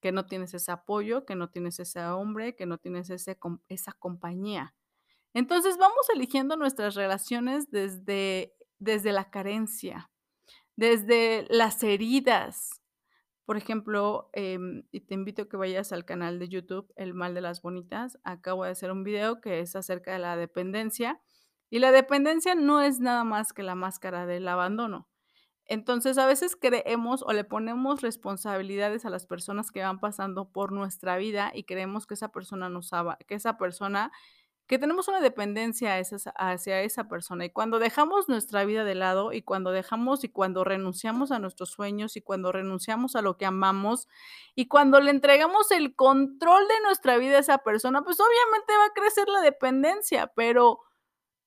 que 0.00 0.12
no 0.12 0.26
tienes 0.26 0.54
ese 0.54 0.70
apoyo, 0.70 1.24
que 1.24 1.34
no 1.34 1.50
tienes 1.50 1.80
ese 1.80 2.04
hombre, 2.06 2.54
que 2.54 2.66
no 2.66 2.78
tienes 2.78 3.10
ese, 3.10 3.38
esa 3.68 3.92
compañía. 3.94 4.74
Entonces 5.34 5.76
vamos 5.76 6.08
eligiendo 6.14 6.56
nuestras 6.56 6.94
relaciones 6.94 7.70
desde, 7.70 8.54
desde 8.78 9.12
la 9.12 9.30
carencia, 9.30 10.10
desde 10.76 11.46
las 11.50 11.82
heridas. 11.82 12.82
Por 13.44 13.56
ejemplo, 13.56 14.28
em, 14.34 14.84
y 14.90 15.00
te 15.00 15.14
invito 15.14 15.42
a 15.42 15.48
que 15.48 15.56
vayas 15.56 15.92
al 15.92 16.04
canal 16.04 16.38
de 16.38 16.48
YouTube 16.48 16.92
El 16.96 17.14
Mal 17.14 17.34
de 17.34 17.40
las 17.40 17.62
Bonitas. 17.62 18.18
Acabo 18.22 18.64
de 18.64 18.70
hacer 18.70 18.90
un 18.90 19.04
video 19.04 19.40
que 19.40 19.60
es 19.60 19.74
acerca 19.74 20.12
de 20.12 20.18
la 20.18 20.36
dependencia. 20.36 21.20
Y 21.70 21.78
la 21.78 21.92
dependencia 21.92 22.54
no 22.54 22.80
es 22.82 23.00
nada 23.00 23.24
más 23.24 23.52
que 23.52 23.62
la 23.62 23.74
máscara 23.74 24.26
del 24.26 24.48
abandono. 24.48 25.08
Entonces, 25.68 26.16
a 26.16 26.26
veces 26.26 26.56
creemos 26.56 27.22
o 27.22 27.32
le 27.32 27.44
ponemos 27.44 28.00
responsabilidades 28.00 29.04
a 29.04 29.10
las 29.10 29.26
personas 29.26 29.70
que 29.70 29.82
van 29.82 30.00
pasando 30.00 30.50
por 30.50 30.72
nuestra 30.72 31.18
vida 31.18 31.50
y 31.54 31.64
creemos 31.64 32.06
que 32.06 32.14
esa 32.14 32.32
persona 32.32 32.70
nos 32.70 32.90
que 33.26 33.34
esa 33.34 33.58
persona 33.58 34.10
que 34.68 34.78
tenemos 34.78 35.08
una 35.08 35.20
dependencia 35.20 35.98
hacia 36.36 36.82
esa 36.82 37.08
persona 37.08 37.46
y 37.46 37.50
cuando 37.50 37.78
dejamos 37.78 38.28
nuestra 38.28 38.66
vida 38.66 38.84
de 38.84 38.94
lado 38.94 39.32
y 39.32 39.40
cuando 39.40 39.72
dejamos 39.72 40.24
y 40.24 40.28
cuando 40.28 40.62
renunciamos 40.62 41.32
a 41.32 41.38
nuestros 41.38 41.70
sueños 41.70 42.16
y 42.18 42.20
cuando 42.20 42.52
renunciamos 42.52 43.16
a 43.16 43.22
lo 43.22 43.38
que 43.38 43.46
amamos 43.46 44.08
y 44.54 44.68
cuando 44.68 45.00
le 45.00 45.10
entregamos 45.10 45.70
el 45.70 45.96
control 45.96 46.68
de 46.68 46.80
nuestra 46.84 47.16
vida 47.16 47.38
a 47.38 47.40
esa 47.40 47.58
persona, 47.58 48.02
pues 48.02 48.18
obviamente 48.20 48.74
va 48.76 48.84
a 48.84 48.94
crecer 48.94 49.26
la 49.28 49.40
dependencia, 49.40 50.26
pero 50.36 50.80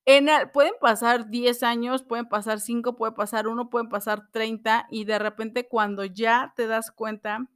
en 0.05 0.27
pueden 0.51 0.73
pasar 0.81 1.29
10 1.29 1.61
años, 1.61 2.01
pueden 2.01 2.27
pasar 2.27 2.59
5, 2.59 2.95
puede 2.95 3.11
pasar 3.11 3.47
1, 3.47 3.69
pueden 3.69 3.87
pasar 3.87 4.31
30 4.31 4.87
y 4.89 5.05
de 5.05 5.19
repente 5.19 5.67
cuando 5.67 6.05
ya 6.05 6.53
te 6.55 6.65
das 6.65 6.89
cuenta 6.89 7.47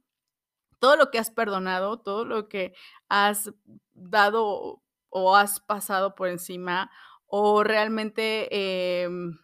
todo 0.78 0.94
lo 0.94 1.10
que 1.10 1.18
has 1.18 1.32
perdonado, 1.32 1.98
todo 1.98 2.24
lo 2.24 2.48
que 2.48 2.72
has 3.08 3.52
dado 3.94 4.85
o 5.10 5.36
has 5.36 5.60
pasado 5.60 6.14
por 6.14 6.28
encima 6.28 6.90
o 7.26 7.64
realmente, 7.64 9.04
em, 9.04 9.38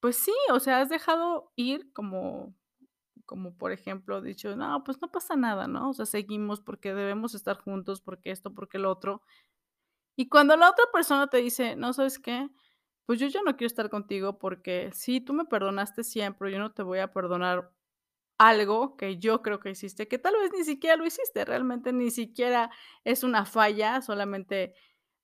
pues 0.00 0.16
sí, 0.16 0.32
o 0.52 0.60
sea, 0.60 0.80
has 0.80 0.88
dejado 0.88 1.52
ir 1.56 1.92
como, 1.92 2.54
como 3.26 3.56
por 3.56 3.72
ejemplo, 3.72 4.22
dicho, 4.22 4.56
no, 4.56 4.84
pues 4.84 5.00
no 5.02 5.10
pasa 5.10 5.36
nada, 5.36 5.68
¿no? 5.68 5.90
O 5.90 5.94
sea, 5.94 6.06
seguimos 6.06 6.60
porque 6.60 6.94
debemos 6.94 7.34
estar 7.34 7.58
juntos, 7.58 8.00
porque 8.00 8.30
esto, 8.30 8.54
porque 8.54 8.78
el 8.78 8.86
otro. 8.86 9.22
Y 10.16 10.28
cuando 10.28 10.56
la 10.56 10.70
otra 10.70 10.86
persona 10.92 11.28
te 11.28 11.38
dice, 11.38 11.76
no, 11.76 11.92
¿sabes 11.92 12.18
qué? 12.18 12.48
pues 13.06 13.20
yo 13.20 13.28
ya 13.28 13.40
no 13.42 13.56
quiero 13.56 13.68
estar 13.68 13.88
contigo 13.88 14.38
porque 14.38 14.90
sí, 14.92 15.20
tú 15.20 15.32
me 15.32 15.44
perdonaste 15.46 16.04
siempre, 16.04 16.52
yo 16.52 16.58
no 16.58 16.72
te 16.72 16.82
voy 16.82 16.98
a 16.98 17.12
perdonar 17.12 17.70
algo 18.38 18.96
que 18.96 19.18
yo 19.18 19.42
creo 19.42 19.60
que 19.60 19.70
hiciste, 19.70 20.08
que 20.08 20.18
tal 20.18 20.34
vez 20.34 20.50
ni 20.52 20.64
siquiera 20.64 20.96
lo 20.96 21.06
hiciste, 21.06 21.44
realmente 21.44 21.92
ni 21.92 22.10
siquiera 22.10 22.70
es 23.04 23.22
una 23.22 23.46
falla, 23.46 24.02
solamente, 24.02 24.74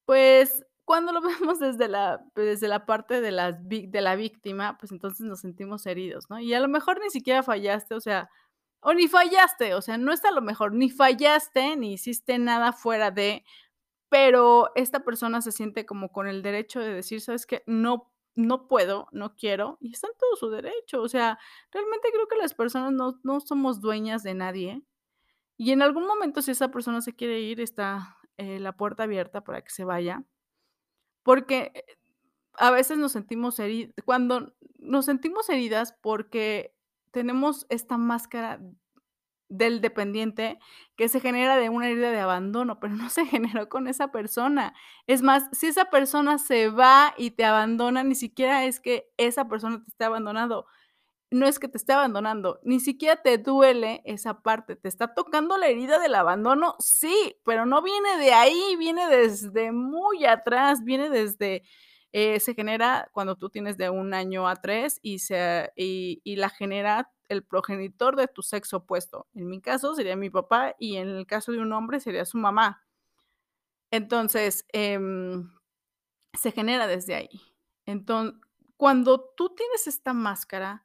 pues, 0.07 0.65
cuando 0.85 1.13
lo 1.13 1.21
vemos 1.57 1.59
desde 1.61 1.89
la 1.89 2.25
desde 2.35 2.69
la 2.69 2.87
parte 2.87 3.21
de 3.21 3.33
las 3.33 3.57
de 3.69 4.01
la 4.01 4.17
víctima, 4.17 4.79
pues 4.79 4.93
entonces 4.93 5.27
nos 5.27 5.41
sentimos 5.41 5.87
heridos, 5.87 6.27
¿no? 6.31 6.39
Y 6.41 6.55
a 6.55 6.61
lo 6.61 6.69
mejor 6.69 7.01
ni 7.01 7.11
siquiera 7.11 7.43
fallaste, 7.43 7.95
o 7.95 8.01
sea, 8.01 8.29
o 8.81 8.95
ni 8.95 9.09
fallaste, 9.09 9.75
o 9.75 9.83
sea, 9.83 9.99
no 9.99 10.13
está 10.13 10.29
a 10.31 10.33
lo 10.33 10.43
mejor, 10.43 10.75
ni 10.75 10.91
fallaste, 10.91 11.77
ni 11.77 11.95
hiciste 11.95 12.39
nada 12.39 12.73
fuera 12.73 13.11
de, 13.13 13.45
pero 14.11 14.71
esta 14.77 15.01
persona 15.05 15.43
se 15.43 15.53
siente 15.53 15.87
como 15.87 16.11
con 16.13 16.29
el 16.29 16.43
derecho 16.43 16.81
de 16.81 16.95
decir: 16.95 17.21
"¿Sabes 17.23 17.47
qué? 17.47 17.63
No 17.67 18.13
no 18.37 18.69
puedo, 18.69 19.09
no 19.13 19.37
quiero", 19.37 19.79
y 19.81 19.93
está 19.93 20.09
en 20.09 20.15
todo 20.19 20.37
su 20.37 20.51
derecho, 20.51 21.03
o 21.03 21.09
sea, 21.09 21.39
realmente 21.73 22.11
creo 22.13 22.29
que 22.29 22.37
las 22.37 22.55
personas 22.55 22.93
no 22.93 23.21
no 23.25 23.41
somos 23.41 23.81
dueñas 23.83 24.23
de 24.25 24.35
nadie, 24.35 24.83
y 25.59 25.73
en 25.73 25.83
algún 25.83 26.07
momento, 26.07 26.43
si 26.43 26.51
esa 26.53 26.71
persona 26.71 27.03
se 27.03 27.15
quiere 27.15 27.41
ir, 27.41 27.61
está, 27.61 28.17
eh, 28.39 28.59
la 28.61 28.73
puerta 28.73 29.05
abierta 29.05 29.43
para 29.45 29.63
que 29.63 29.71
se 29.71 29.85
vaya. 29.85 30.25
Porque, 31.23 31.73
eh, 31.75 31.85
a 32.55 32.71
veces 32.71 32.99
nos 32.99 33.13
sentimos 33.13 33.59
heri 33.59 33.95
cuando 34.05 34.55
nos 34.79 35.07
sentimos 35.07 35.49
heridas 35.49 35.95
porque 36.03 36.75
tenemos 37.13 37.67
esta 37.71 37.99
máscara 37.99 38.61
del 39.49 39.83
dependiente 39.83 40.59
que 40.97 41.09
se 41.09 41.21
genera 41.21 41.57
de 41.59 41.69
una 41.69 41.89
herida 41.89 42.11
de 42.11 42.21
abandono, 42.21 42.81
pero 42.81 42.95
no 42.97 43.11
se 43.11 43.27
generó 43.27 43.69
con 43.69 43.87
esa 43.89 44.11
persona. 44.13 44.75
Es 45.07 45.23
más, 45.23 45.49
si 45.53 45.67
esa 45.69 45.87
persona 45.87 46.39
se 46.39 46.69
va 46.71 47.15
y 47.19 47.33
te 47.33 47.45
abandona, 47.45 48.03
ni 48.05 48.15
siquiera 48.15 48.65
es 48.65 48.81
que 48.81 49.11
esa 49.19 49.49
persona 49.49 49.83
te 49.85 49.91
esté 49.91 50.05
abandonando, 50.05 50.67
no 51.33 51.47
es 51.47 51.59
que 51.59 51.69
te 51.69 51.79
esté 51.79 51.93
abandonando, 51.95 52.61
ni 52.65 52.81
siquiera 52.81 53.17
te 53.23 53.39
duele 53.39 54.03
esa 54.05 54.43
parte, 54.43 54.77
¿te 54.77 54.89
está 54.89 55.15
tocando 55.15 55.59
la 55.59 55.69
herida 55.69 55.99
del 55.99 56.15
abandono? 56.15 56.77
Sí, 56.79 57.37
pero 57.45 57.67
no 57.67 57.83
viene 57.83 58.19
de 58.19 58.33
ahí, 58.35 58.77
viene 58.79 59.09
desde 59.09 59.73
muy 59.73 60.25
atrás, 60.27 60.85
viene 60.85 61.11
desde, 61.11 61.65
eh, 62.13 62.41
se 62.41 62.55
genera 62.55 63.09
cuando 63.13 63.37
tú 63.37 63.51
tienes 63.51 63.77
de 63.79 63.91
1 63.91 64.13
año 64.15 64.49
a 64.49 64.57
3 64.57 65.01
y 65.03 65.19
se 65.21 65.73
y 65.77 66.21
y 66.25 66.37
la 66.37 66.51
genera 66.51 67.11
el 67.29 67.45
progenitor 67.45 68.17
de 68.17 68.29
tu 68.29 68.43
sexo 68.43 68.79
opuesto. 68.79 69.27
En 69.35 69.49
mi 69.49 69.61
caso 69.63 69.95
sería 69.95 70.17
mi 70.17 70.31
papá 70.31 70.75
y 70.79 70.97
en 70.97 71.09
el 71.09 71.27
caso 71.27 71.53
de 71.53 71.59
un 71.61 71.73
hombre 71.73 72.01
sería 72.01 72.25
su 72.27 72.39
mamá. 72.39 72.83
Entonces, 73.93 74.65
em, 74.73 75.51
se 76.35 76.53
genera 76.53 76.87
desde 76.87 77.15
ahí. 77.17 77.43
Enton 77.87 78.41
cuando 78.77 79.33
tú 79.37 79.55
tienes 79.57 79.87
esta 79.89 80.13
máscara 80.15 80.85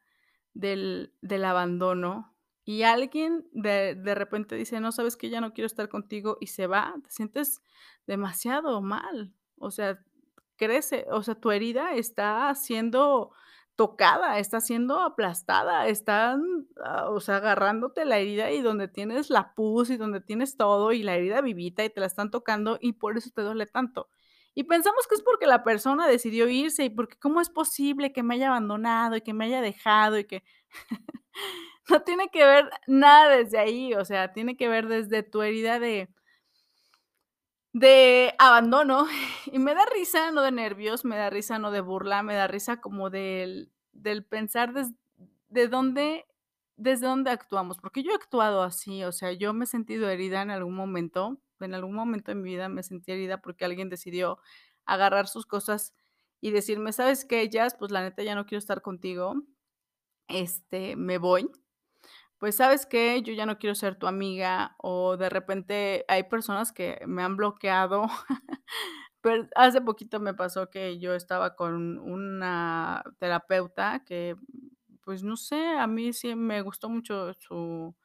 del 0.59 1.13
del 1.21 1.45
abandono 1.45 2.35
y 2.65 2.83
alguien 2.83 3.47
de 3.53 3.95
de 3.95 4.15
repente 4.15 4.55
dice: 4.55 4.79
"No, 4.81 4.91
¿sabes 4.91 5.17
qué? 5.17 5.29
Ya 5.29 5.41
no 5.41 5.53
quiero 5.53 5.67
estar 5.67 5.89
contigo", 5.89 6.37
y 6.41 6.47
se 6.47 6.67
va, 6.67 6.95
te 7.03 7.09
sientes 7.11 7.61
demasiado 8.07 8.81
mal. 8.81 9.33
O 9.59 9.71
sea, 9.71 9.99
crece, 10.57 11.05
o 11.11 11.23
sea, 11.23 11.35
tu 11.35 11.51
herida 11.51 11.93
está 11.95 12.53
siendo 12.55 13.31
tocada, 13.75 14.39
está 14.39 14.59
siendo 14.59 14.99
aplastada, 15.01 15.87
están, 15.87 16.41
ah, 16.83 17.09
o 17.11 17.19
sea, 17.19 17.37
agarrándote 17.37 18.05
la 18.05 18.17
herida 18.17 18.51
y 18.51 18.61
donde 18.61 18.87
tienes 18.87 19.29
la 19.29 19.53
pus 19.55 19.89
y 19.91 19.97
donde 19.97 20.19
tienes 20.21 20.57
todo 20.57 20.93
y 20.93 21.03
la 21.03 21.15
herida 21.15 21.41
vivita 21.41 21.85
y 21.85 21.89
te 21.91 21.99
la 21.99 22.07
están 22.07 22.31
tocando 22.31 22.77
y 22.81 22.93
por 22.93 23.17
eso 23.17 23.29
te 23.33 23.43
duele 23.43 23.67
tanto. 23.67 24.09
Y 24.57 24.63
pensamos 24.63 25.05
que 25.07 25.13
es 25.13 25.21
porque 25.21 25.45
la 25.45 25.63
persona 25.63 26.07
decidió 26.07 26.49
irse 26.49 26.85
y 26.85 26.89
porque 26.89 27.15
cómo 27.19 27.41
es 27.41 27.49
posible 27.51 28.11
que 28.11 28.23
me 28.23 28.33
haya 28.33 28.47
abandonado 28.47 29.15
y 29.15 29.21
que 29.21 29.31
me 29.31 29.45
haya 29.45 29.61
dejado 29.61 30.17
y 30.17 30.25
que 30.25 30.43
no 31.89 32.01
tiene 32.01 32.29
que 32.29 32.43
ver 32.43 32.67
nada 32.87 33.37
desde 33.37 33.59
ahí, 33.59 33.93
o 33.93 34.03
sea, 34.03 34.33
tiene 34.33 34.57
que 34.57 34.67
ver 34.67 34.87
desde 34.87 35.21
tu 35.21 35.43
herida 35.43 35.79
de 35.79 36.09
de 37.71 38.33
abandono, 38.39 39.05
y 39.45 39.59
me 39.59 39.75
da 39.75 39.85
risa, 39.93 40.31
no 40.31 40.41
de 40.41 40.51
nervios, 40.51 41.05
me 41.05 41.17
da 41.17 41.29
risa, 41.29 41.59
no 41.59 41.69
de 41.69 41.81
burla, 41.81 42.23
me 42.23 42.33
da 42.33 42.47
risa 42.47 42.81
como 42.81 43.11
del 43.11 43.71
del 43.91 44.25
pensar 44.25 44.73
des 44.73 44.87
de 45.49 45.67
dónde 45.67 46.25
desde 46.77 47.05
dónde 47.05 47.29
actuamos, 47.29 47.77
porque 47.77 48.01
yo 48.01 48.11
he 48.11 48.15
actuado 48.15 48.63
así, 48.63 49.03
o 49.03 49.11
sea, 49.11 49.33
yo 49.33 49.53
me 49.53 49.65
he 49.65 49.67
sentido 49.67 50.09
herida 50.09 50.41
en 50.41 50.49
algún 50.49 50.73
momento, 50.73 51.37
en 51.65 51.73
algún 51.75 51.95
momento 51.95 52.31
de 52.31 52.35
mi 52.35 52.49
vida 52.51 52.69
me 52.69 52.83
sentí 52.83 53.11
herida 53.11 53.41
porque 53.41 53.65
alguien 53.65 53.89
decidió 53.89 54.39
agarrar 54.85 55.27
sus 55.27 55.45
cosas 55.45 55.93
y 56.41 56.51
decirme: 56.51 56.93
"¿Sabes 56.93 57.25
qué, 57.25 57.49
Jazz? 57.49 57.75
Pues 57.77 57.91
la 57.91 58.01
neta 58.01 58.23
ya 58.23 58.35
no 58.35 58.45
quiero 58.45 58.59
estar 58.59 58.81
contigo, 58.81 59.35
este, 60.29 60.95
me 60.97 61.17
voy". 61.19 61.49
Pues, 62.39 62.57
¿sabes 62.57 62.85
qué? 62.85 63.21
Yo 63.23 63.33
ya 63.33 63.45
no 63.47 63.57
quiero 63.59 63.75
ser 63.75 63.95
tu 63.97 64.07
amiga, 64.07 64.75
o 64.79 65.17
de 65.17 65.29
repente 65.29 66.05
hay 66.07 66.23
personas 66.25 66.71
que 66.73 66.99
me 67.07 67.23
han 67.23 67.37
bloqueado. 67.37 68.07
Per 69.21 69.49
hace 69.55 69.81
poquito 69.81 70.19
me 70.19 70.33
pasó 70.35 70.69
que 70.69 70.99
yo 70.99 71.15
estaba 71.15 71.55
con 71.55 71.97
una 71.99 73.03
terapeuta 73.19 74.03
que, 74.05 74.35
pues, 75.03 75.23
no 75.23 75.37
sé, 75.37 75.57
a 75.77 75.87
mí 75.87 76.13
sí 76.13 76.35
me 76.35 76.61
gustó 76.61 76.89
mucho 76.89 77.33
su 77.35 77.95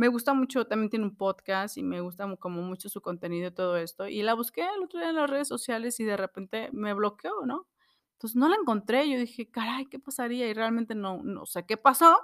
me 0.00 0.08
gusta 0.08 0.34
mucho, 0.34 0.66
también 0.66 0.90
tiene 0.90 1.04
un 1.06 1.16
podcast 1.16 1.76
y 1.78 1.82
me 1.82 2.00
gusta 2.00 2.34
como 2.38 2.62
mucho 2.62 2.88
su 2.88 3.00
contenido 3.02 3.48
y 3.48 3.52
todo 3.54 3.76
esto, 3.76 4.08
y 4.08 4.22
la 4.22 4.34
busqué 4.34 4.62
el 4.62 4.82
otro 4.84 5.00
día 5.00 5.10
en 5.10 5.16
las 5.16 5.30
redes 5.30 5.48
sociales 5.48 6.00
y 6.00 6.04
de 6.04 6.16
repente 6.16 6.70
me 6.72 6.94
bloqueó, 6.94 7.44
¿no? 7.46 7.66
Entonces, 8.14 8.36
no 8.36 8.48
la 8.48 8.56
encontré, 8.56 9.08
yo 9.10 9.18
dije: 9.18 9.50
"Caray, 9.50 9.86
¿qué 9.86 9.98
pasaría?", 9.98 10.48
y 10.48 10.54
realmente 10.54 10.94
no 10.94 11.22
no 11.22 11.46
sé 11.46 11.66
qué 11.66 11.76
pasó, 11.78 12.16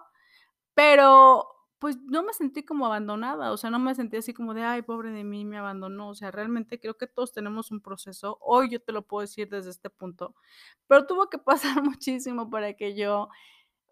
pero, 0.74 1.46
pues, 1.78 1.98
no 2.02 2.22
me 2.22 2.32
sentí 2.32 2.64
como 2.64 2.86
abandonada, 2.86 3.52
o 3.52 3.56
sea, 3.56 3.70
no 3.70 3.78
me 3.78 3.94
sentí 3.94 4.16
así 4.18 4.34
como 4.34 4.54
de: 4.54 4.62
"Ay, 4.64 4.82
pobre 4.82 5.10
de 5.10 5.24
mí, 5.24 5.44
me 5.44 5.58
abandonó", 5.58 6.10
o 6.10 6.14
sea, 6.14 6.30
realmente 6.30 6.80
creo 6.80 6.96
que 6.96 7.06
todos 7.06 7.32
tenemos 7.32 7.70
un 7.70 7.80
proceso, 7.80 8.38
hoy 8.40 8.70
yo 8.70 8.80
te 8.82 8.92
lo 8.92 9.02
puedo 9.06 9.22
decir 9.22 9.48
desde 9.48 9.70
este 9.70 9.90
punto, 9.90 10.34
pero 10.88 11.06
tuvo 11.06 11.28
que 11.30 11.38
pasar 11.80 11.82
muchísimo 11.82 12.50
para 12.50 12.74
que 12.74 12.94
yo 12.96 13.28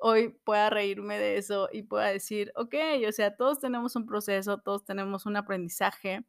hoy 0.06 0.30
pueda 0.44 0.70
reírme 0.70 1.18
de 1.18 1.38
eso 1.38 1.68
y 1.72 1.82
pueda 1.84 2.08
decir: 2.08 2.52
"Okey, 2.56 3.06
o 3.06 3.12
sea, 3.12 3.36
todos 3.36 3.60
tenemos 3.60 3.96
un 3.96 4.06
proceso, 4.06 4.58
todos 4.58 4.84
tenemos 4.84 5.26
un 5.26 5.36
aprendizaje, 5.36 6.26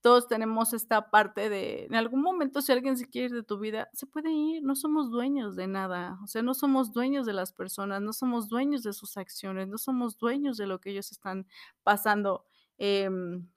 todos 0.00 0.28
tenemos 0.28 0.72
esta 0.74 1.10
parte 1.10 1.48
de 1.50 1.84
en 1.86 1.94
algún 1.96 2.22
momento, 2.22 2.62
si 2.62 2.72
alguien 2.72 2.96
se 2.98 3.08
quiere 3.08 3.26
ir 3.28 3.34
de 3.34 3.42
tu 3.44 3.58
vida, 3.58 3.88
se 3.94 4.06
puede 4.06 4.32
ir, 4.32 4.62
no 4.64 4.76
somos 4.76 5.10
dueños 5.10 5.56
de 5.56 5.66
nada, 5.68 6.18
o 6.24 6.26
sea, 6.28 6.42
no 6.42 6.54
somos 6.54 6.92
dueños 6.92 7.26
de 7.26 7.32
las 7.34 7.52
personas, 7.52 8.00
no 8.02 8.12
somos 8.12 8.48
dueños 8.48 8.82
de 8.84 8.92
sus 8.94 9.16
acciones, 9.16 9.68
no 9.68 9.78
somos 9.78 10.18
dueños 10.18 10.56
de 10.58 10.66
lo 10.68 10.80
que 10.80 10.90
ellos 10.90 11.12
están 11.12 11.46
pasando". 11.84 12.46
Em, 12.78 13.48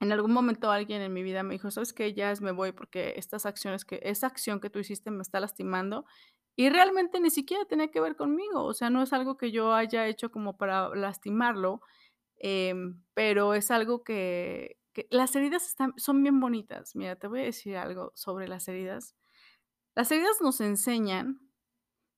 en 0.00 0.12
algún 0.12 0.32
momento 0.32 0.70
alguien 0.70 1.02
en 1.02 1.12
mi 1.12 1.22
vida 1.22 1.42
me 1.44 1.54
dijo: 1.54 1.70
"¿Sabes 1.70 1.92
qué? 1.92 2.14
Jazz, 2.14 2.40
me 2.42 2.52
voy 2.52 2.72
porque 2.72 3.14
estas 3.16 3.46
acciones 3.46 3.84
que 3.84 4.00
esa 4.04 4.26
acción 4.28 4.60
que 4.60 4.70
tú 4.70 4.78
hiciste 4.80 5.10
me 5.10 5.22
está 5.22 5.40
lastimando", 5.40 6.06
y 6.56 6.68
realmente 6.70 7.20
ni 7.20 7.30
siquiera 7.30 7.64
tenía 7.64 7.90
que 7.90 8.00
ver 8.00 8.16
conmigo, 8.16 8.64
o 8.64 8.74
sea, 8.74 8.90
no 8.90 9.02
es 9.02 9.12
algo 9.12 9.36
que 9.36 9.52
yo 9.52 9.74
haya 9.74 10.06
hecho 10.06 10.30
como 10.30 10.56
para 10.56 10.90
lastimarlo, 10.94 11.80
em, 12.36 13.02
pero 13.14 13.54
es 13.54 13.70
algo 13.70 14.04
que 14.04 14.78
que 14.92 15.06
las 15.10 15.34
heridas 15.36 15.66
están 15.66 15.94
son 15.96 16.22
bien 16.22 16.40
bonitas. 16.40 16.94
Mira, 16.94 17.16
te 17.16 17.26
voy 17.26 17.40
a 17.40 17.44
decir 17.44 17.76
algo 17.76 18.12
sobre 18.14 18.48
las 18.48 18.68
heridas. 18.68 19.14
Las 19.94 20.10
heridas 20.12 20.40
nos 20.40 20.60
enseñan 20.60 21.40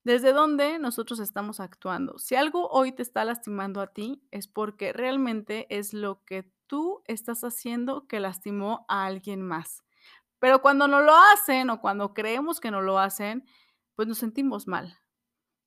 desde 0.05 0.33
dónde 0.33 0.79
nosotros 0.79 1.20
estamos 1.20 1.61
actuando. 1.61 2.18
Si 2.18 2.37
algo 2.37 2.68
hoy 2.68 2.92
te 2.92 3.03
está 3.03 3.25
lastimando 3.25 3.81
a 3.81 3.92
ti, 3.92 4.23
es 4.31 4.49
porque 4.49 4.92
realmente 4.92 5.66
es 5.70 5.94
lo 5.94 6.25
que 6.25 6.51
tú 6.66 7.03
estás 7.07 7.42
haciendo 7.42 8.07
que 8.07 8.20
lastimó 8.20 8.85
a 8.88 9.07
alguien 9.07 9.42
más. 9.42 9.83
Pero 10.38 10.61
cuando 10.61 10.88
no 10.88 11.01
lo 11.01 11.14
hacen, 11.16 11.70
o 11.70 11.81
cuando 11.81 12.12
creemos 12.12 12.61
que 12.61 12.70
no 12.70 12.83
lo 12.83 12.99
hacen, 12.99 13.47
pues 13.96 14.09
nos 14.09 14.18
sentimos 14.18 14.66
mal. 14.68 14.98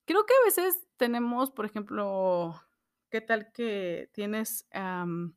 Creo 0.05 0.25
que 0.25 0.33
a 0.33 0.45
veces 0.45 0.87
tenemos, 0.97 1.51
por 1.51 1.65
ejemplo, 1.65 2.55
¿qué 3.11 3.21
tal 3.21 3.51
que 3.53 4.09
tienes, 4.13 4.67
am, 4.73 5.35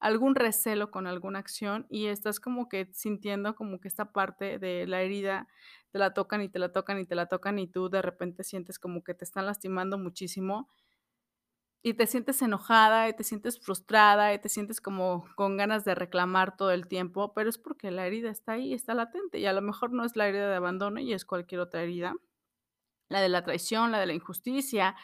algún 0.00 0.34
recelo 0.34 0.90
con 0.90 1.06
alguna 1.06 1.38
acción 1.40 1.86
y 1.90 2.06
estás 2.08 2.40
como 2.40 2.68
que 2.68 2.90
sintiendo 2.92 3.54
como 3.56 3.80
que 3.80 3.88
esta 3.88 4.12
parte 4.12 4.58
de 4.58 4.86
la 4.86 5.02
herida 5.02 5.48
te 5.92 5.98
la 6.00 6.14
tocan, 6.14 6.42
y 6.42 6.48
te 6.50 6.58
la 6.58 6.72
tocan, 6.72 6.98
y 7.00 7.06
te 7.06 7.14
la 7.16 7.26
tocan, 7.26 7.58
y 7.58 7.68
tú 7.68 7.88
de 7.90 8.02
repente 8.02 8.44
sientes 8.44 8.78
como 8.78 9.04
que 9.04 9.14
te 9.14 9.24
están 9.24 9.46
lastimando 9.46 9.98
muchísimo 9.98 10.68
y 11.82 11.94
te 11.94 12.06
sientes 12.06 12.40
enojada, 12.42 13.08
y 13.08 13.14
te 13.14 13.24
sientes 13.24 13.58
frustrada, 13.60 14.32
y 14.34 14.38
te 14.40 14.48
sientes 14.48 14.80
como 14.80 15.24
con 15.34 15.56
ganas 15.56 15.84
de 15.84 15.94
reclamar 15.94 16.56
todo 16.56 16.70
el 16.70 16.86
tiempo, 16.86 17.32
pero 17.34 17.50
es 17.50 17.58
porque 17.58 17.90
la 17.90 18.06
herida 18.06 18.30
está 18.30 18.52
ahí, 18.52 18.72
está 18.72 18.94
latente, 18.94 19.38
y 19.40 19.46
a 19.46 19.52
lo 19.52 19.62
mejor 19.62 19.92
no 19.92 20.04
es 20.04 20.16
la 20.16 20.28
herida 20.28 20.48
de 20.48 20.56
abandono 20.56 21.00
y 21.00 21.12
es 21.12 21.24
cualquier 21.24 21.60
otra 21.60 21.82
herida. 21.82 22.14
La 23.08 23.20
de 23.20 23.28
la 23.28 23.44
traición, 23.44 23.92
la 23.92 24.00
de 24.00 24.06
la 24.06 24.14
injusticia, 24.14 24.96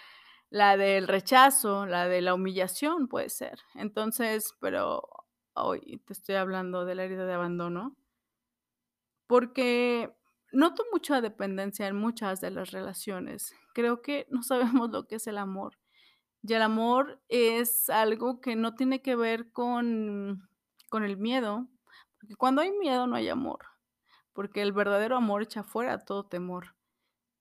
la 0.50 0.76
del 0.76 1.08
rechazo, 1.08 1.86
la 1.86 2.08
de 2.08 2.22
la 2.22 2.34
humillación, 2.34 3.08
puede 3.08 3.28
ser. 3.30 3.60
Entonces, 3.74 4.54
pero 4.60 5.02
hoy 5.54 6.02
te 6.06 6.12
estoy 6.12 6.36
hablando 6.36 6.84
de 6.84 6.94
la 6.94 7.04
herida 7.04 7.26
de 7.26 7.34
abandono 7.34 7.96
porque 9.26 10.10
noto 10.52 10.84
mucha 10.92 11.20
dependencia 11.20 11.86
en 11.86 11.96
muchas 11.96 12.40
de 12.40 12.50
las 12.50 12.70
relaciones. 12.72 13.54
Creo 13.74 14.02
que 14.02 14.26
no 14.30 14.42
sabemos 14.42 14.90
lo 14.90 15.06
que 15.06 15.16
es 15.16 15.26
el 15.26 15.38
amor. 15.38 15.78
Y 16.48 16.54
el 16.54 16.62
amor 16.62 17.20
es 17.28 17.90
algo 17.90 18.40
que 18.40 18.56
no 18.56 18.74
tiene 18.74 19.02
que 19.02 19.16
ver 19.16 19.52
con, 19.52 20.48
con 20.88 21.04
el 21.04 21.16
miedo, 21.18 21.68
porque 22.18 22.36
cuando 22.36 22.62
hay 22.62 22.72
miedo 22.72 23.06
no 23.06 23.16
hay 23.16 23.28
amor, 23.28 23.60
porque 24.32 24.62
el 24.62 24.72
verdadero 24.72 25.16
amor 25.16 25.42
echa 25.42 25.62
fuera 25.62 25.98
todo 26.04 26.26
temor. 26.26 26.76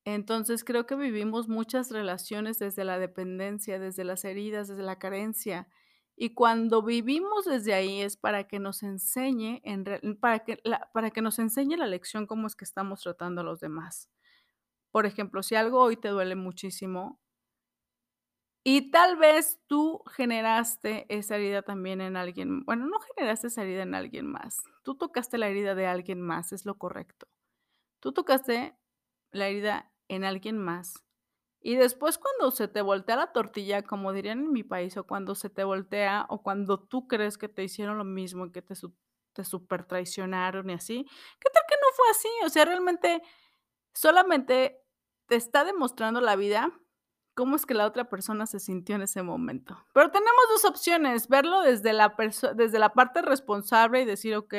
Entonces 0.06 0.64
creo 0.64 0.86
que 0.88 0.96
vivimos 0.96 1.50
muchas 1.50 1.92
relaciones 1.92 2.60
desde 2.60 2.86
la 2.86 3.00
dependencia, 3.00 3.80
desde 3.80 4.04
las 4.06 4.26
heridas, 4.26 4.68
desde 4.70 4.84
la 4.84 5.00
carencia. 5.00 5.68
Y 6.16 6.34
cuando 6.36 6.82
vivimos 6.84 7.46
desde 7.46 7.74
ahí 7.74 8.02
es 8.02 8.18
para 8.18 8.48
que 8.48 8.60
nos 8.60 8.84
enseñe, 8.84 9.62
en 9.64 9.86
para 10.20 10.40
que, 10.40 10.60
la- 10.64 10.90
para 10.94 11.12
que 11.12 11.22
nos 11.22 11.40
enseñe 11.40 11.78
la 11.78 11.88
lección 11.88 12.28
cómo 12.28 12.48
es 12.48 12.56
que 12.56 12.66
estamos 12.66 13.02
tratando 13.02 13.42
a 13.42 13.44
los 13.46 13.60
demás. 13.60 14.10
Por 14.92 15.06
ejemplo, 15.06 15.44
si 15.44 15.56
algo 15.56 15.82
hoy 15.82 15.98
te 15.98 16.10
duele 16.10 16.36
muchísimo 16.36 17.20
y 18.70 18.92
tal 18.92 19.16
vez 19.16 19.62
tú 19.68 20.04
generaste 20.12 21.06
esa 21.08 21.38
herida 21.38 21.62
también 21.62 22.02
en 22.02 22.18
alguien, 22.18 22.66
bueno, 22.66 22.86
no 22.86 23.00
generaste 23.00 23.48
esa 23.48 23.62
herida 23.64 23.84
en 23.84 23.96
alguien 23.96 24.28
más, 24.30 24.62
tú 24.84 24.96
tocaste 24.98 25.38
la 25.38 25.48
herida 25.48 25.74
de 25.74 25.88
alguien 25.88 26.20
más, 26.20 26.52
es 26.52 26.66
lo 26.66 26.78
correcto. 26.78 27.30
Tú 28.02 28.12
tocaste 28.12 28.78
la 29.32 29.48
herida 29.48 29.94
en 30.10 30.26
alguien 30.26 30.58
más. 30.58 30.96
Y 31.62 31.78
después 31.78 32.18
cuando 32.18 32.52
se 32.52 32.68
te 32.68 32.82
voltea 32.82 33.16
la 33.16 33.32
tortilla, 33.32 33.84
como 33.84 34.12
dirían 34.12 34.40
en 34.40 34.52
mi 34.52 34.64
país, 34.64 34.98
o 34.98 35.08
cuando 35.08 35.34
se 35.34 35.50
te 35.50 35.64
voltea, 35.64 36.26
o 36.28 36.44
cuando 36.44 36.78
tú 36.78 37.08
crees 37.08 37.38
que 37.38 37.48
te 37.48 37.64
hicieron 37.64 37.98
lo 37.98 38.04
mismo 38.04 38.48
y 38.48 38.52
que 38.52 38.62
te, 38.62 38.76
te 39.32 39.46
super 39.46 39.86
traicionaron 39.86 40.70
y 40.70 40.74
así, 40.74 41.06
¿qué 41.40 41.50
tal 41.54 41.64
que 41.70 41.76
no 41.76 41.88
fue 41.96 42.10
así? 42.12 42.30
O 42.44 42.50
sea, 42.50 42.66
realmente 42.66 43.22
solamente 43.94 44.84
te 45.28 45.38
está 45.38 45.64
demostrando 45.64 46.20
la 46.20 46.36
vida 46.36 46.78
cómo 47.38 47.56
es 47.56 47.68
que 47.68 47.76
la 47.76 47.86
otra 47.86 48.10
persona 48.10 48.48
se 48.48 48.60
sintió 48.60 48.96
en 48.96 49.04
ese 49.04 49.22
momento. 49.22 49.78
Pero 49.94 50.10
tenemos 50.10 50.42
dos 50.50 50.66
opciones, 50.66 51.28
verlo 51.28 51.62
desde 51.62 51.94
la, 51.94 52.16
desde 52.56 52.80
la 52.80 52.94
parte 52.94 53.22
responsable 53.22 54.02
y 54.02 54.06
decir, 54.06 54.36
ok, 54.36 54.56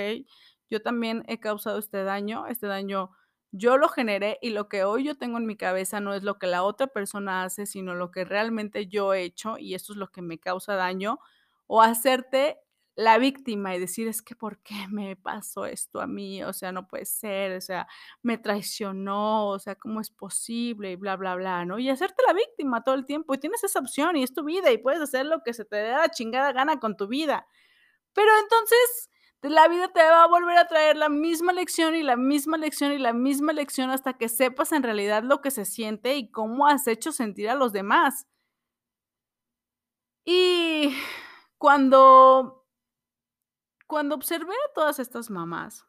yo 0.70 0.80
también 0.80 1.24
he 1.26 1.40
causado 1.40 1.80
este 1.80 2.04
daño, 2.04 2.46
este 2.46 2.68
daño 2.68 3.10
yo 3.50 3.78
lo 3.78 3.88
generé 3.88 4.38
y 4.42 4.50
lo 4.50 4.68
que 4.68 4.84
hoy 4.84 5.02
yo 5.02 5.18
tengo 5.18 5.38
en 5.38 5.46
mi 5.46 5.56
cabeza 5.56 5.98
no 5.98 6.14
es 6.14 6.22
lo 6.22 6.38
que 6.38 6.46
la 6.46 6.62
otra 6.62 6.86
persona 6.86 7.42
hace, 7.42 7.66
sino 7.66 7.94
lo 7.96 8.12
que 8.12 8.24
realmente 8.24 8.86
yo 8.86 9.12
he 9.12 9.24
hecho 9.24 9.58
y 9.58 9.74
eso 9.74 9.92
es 9.92 9.98
lo 9.98 10.12
que 10.12 10.22
me 10.22 10.38
causa 10.38 10.76
daño. 10.76 11.18
O 11.66 11.82
hacerte 11.82 12.60
la 12.98 13.16
víctima 13.18 13.76
y 13.76 13.78
decir, 13.78 14.08
es 14.08 14.22
que 14.22 14.34
¿por 14.34 14.58
qué 14.58 14.74
me 14.90 15.14
pasó 15.14 15.66
esto 15.66 16.00
a 16.00 16.08
mí? 16.08 16.42
O 16.42 16.52
sea, 16.52 16.72
no 16.72 16.88
puede 16.88 17.04
ser, 17.04 17.56
o 17.56 17.61
sea, 17.61 17.87
me 18.22 18.38
traicionó, 18.38 19.50
o 19.50 19.58
sea, 19.61 19.76
¿cómo 19.76 20.00
es 20.00 20.11
posible? 20.11 20.90
Y 20.90 20.96
bla, 20.96 21.14
bla, 21.14 21.37
bla, 21.37 21.64
¿no? 21.64 21.78
Y 21.78 21.90
hacerte 21.90 22.24
la 22.26 22.32
víctima 22.32 22.82
todo 22.82 22.96
el 22.96 23.06
tiempo. 23.06 23.34
Y 23.34 23.38
tienes 23.38 23.62
esa 23.62 23.78
opción 23.78 24.16
y 24.16 24.24
es 24.24 24.34
tu 24.34 24.42
vida 24.42 24.72
y 24.72 24.78
puedes 24.78 25.00
hacer 25.00 25.26
lo 25.26 25.44
que 25.44 25.54
se 25.54 25.64
te 25.64 25.76
dé 25.76 25.92
la 25.92 26.08
chingada 26.11 26.50
gana 26.50 26.80
con 26.80 26.96
tu 26.96 27.06
vida. 27.06 27.46
Pero 28.14 28.30
entonces 28.42 29.11
la 29.42 29.68
vida 29.68 29.88
te 29.92 30.02
va 30.02 30.24
a 30.24 30.28
volver 30.28 30.58
a 30.58 30.66
traer 30.66 30.96
la 30.96 31.08
misma 31.08 31.52
lección 31.52 31.94
y 31.94 32.02
la 32.02 32.16
misma 32.16 32.56
lección 32.58 32.92
y 32.92 32.98
la 32.98 33.12
misma 33.12 33.52
lección 33.52 33.90
hasta 33.90 34.14
que 34.14 34.28
sepas 34.28 34.72
en 34.72 34.82
realidad 34.82 35.22
lo 35.22 35.40
que 35.40 35.52
se 35.52 35.64
siente 35.64 36.16
y 36.16 36.32
cómo 36.32 36.66
has 36.66 36.88
hecho 36.88 37.12
sentir 37.12 37.48
a 37.48 37.54
los 37.54 37.72
demás. 37.72 38.26
Y 40.24 40.94
cuando, 41.58 42.58
cuando 43.88 44.14
observé 44.14 44.53
a 44.53 44.72
todas 44.74 45.01
estas 45.01 45.31
mamás, 45.31 45.87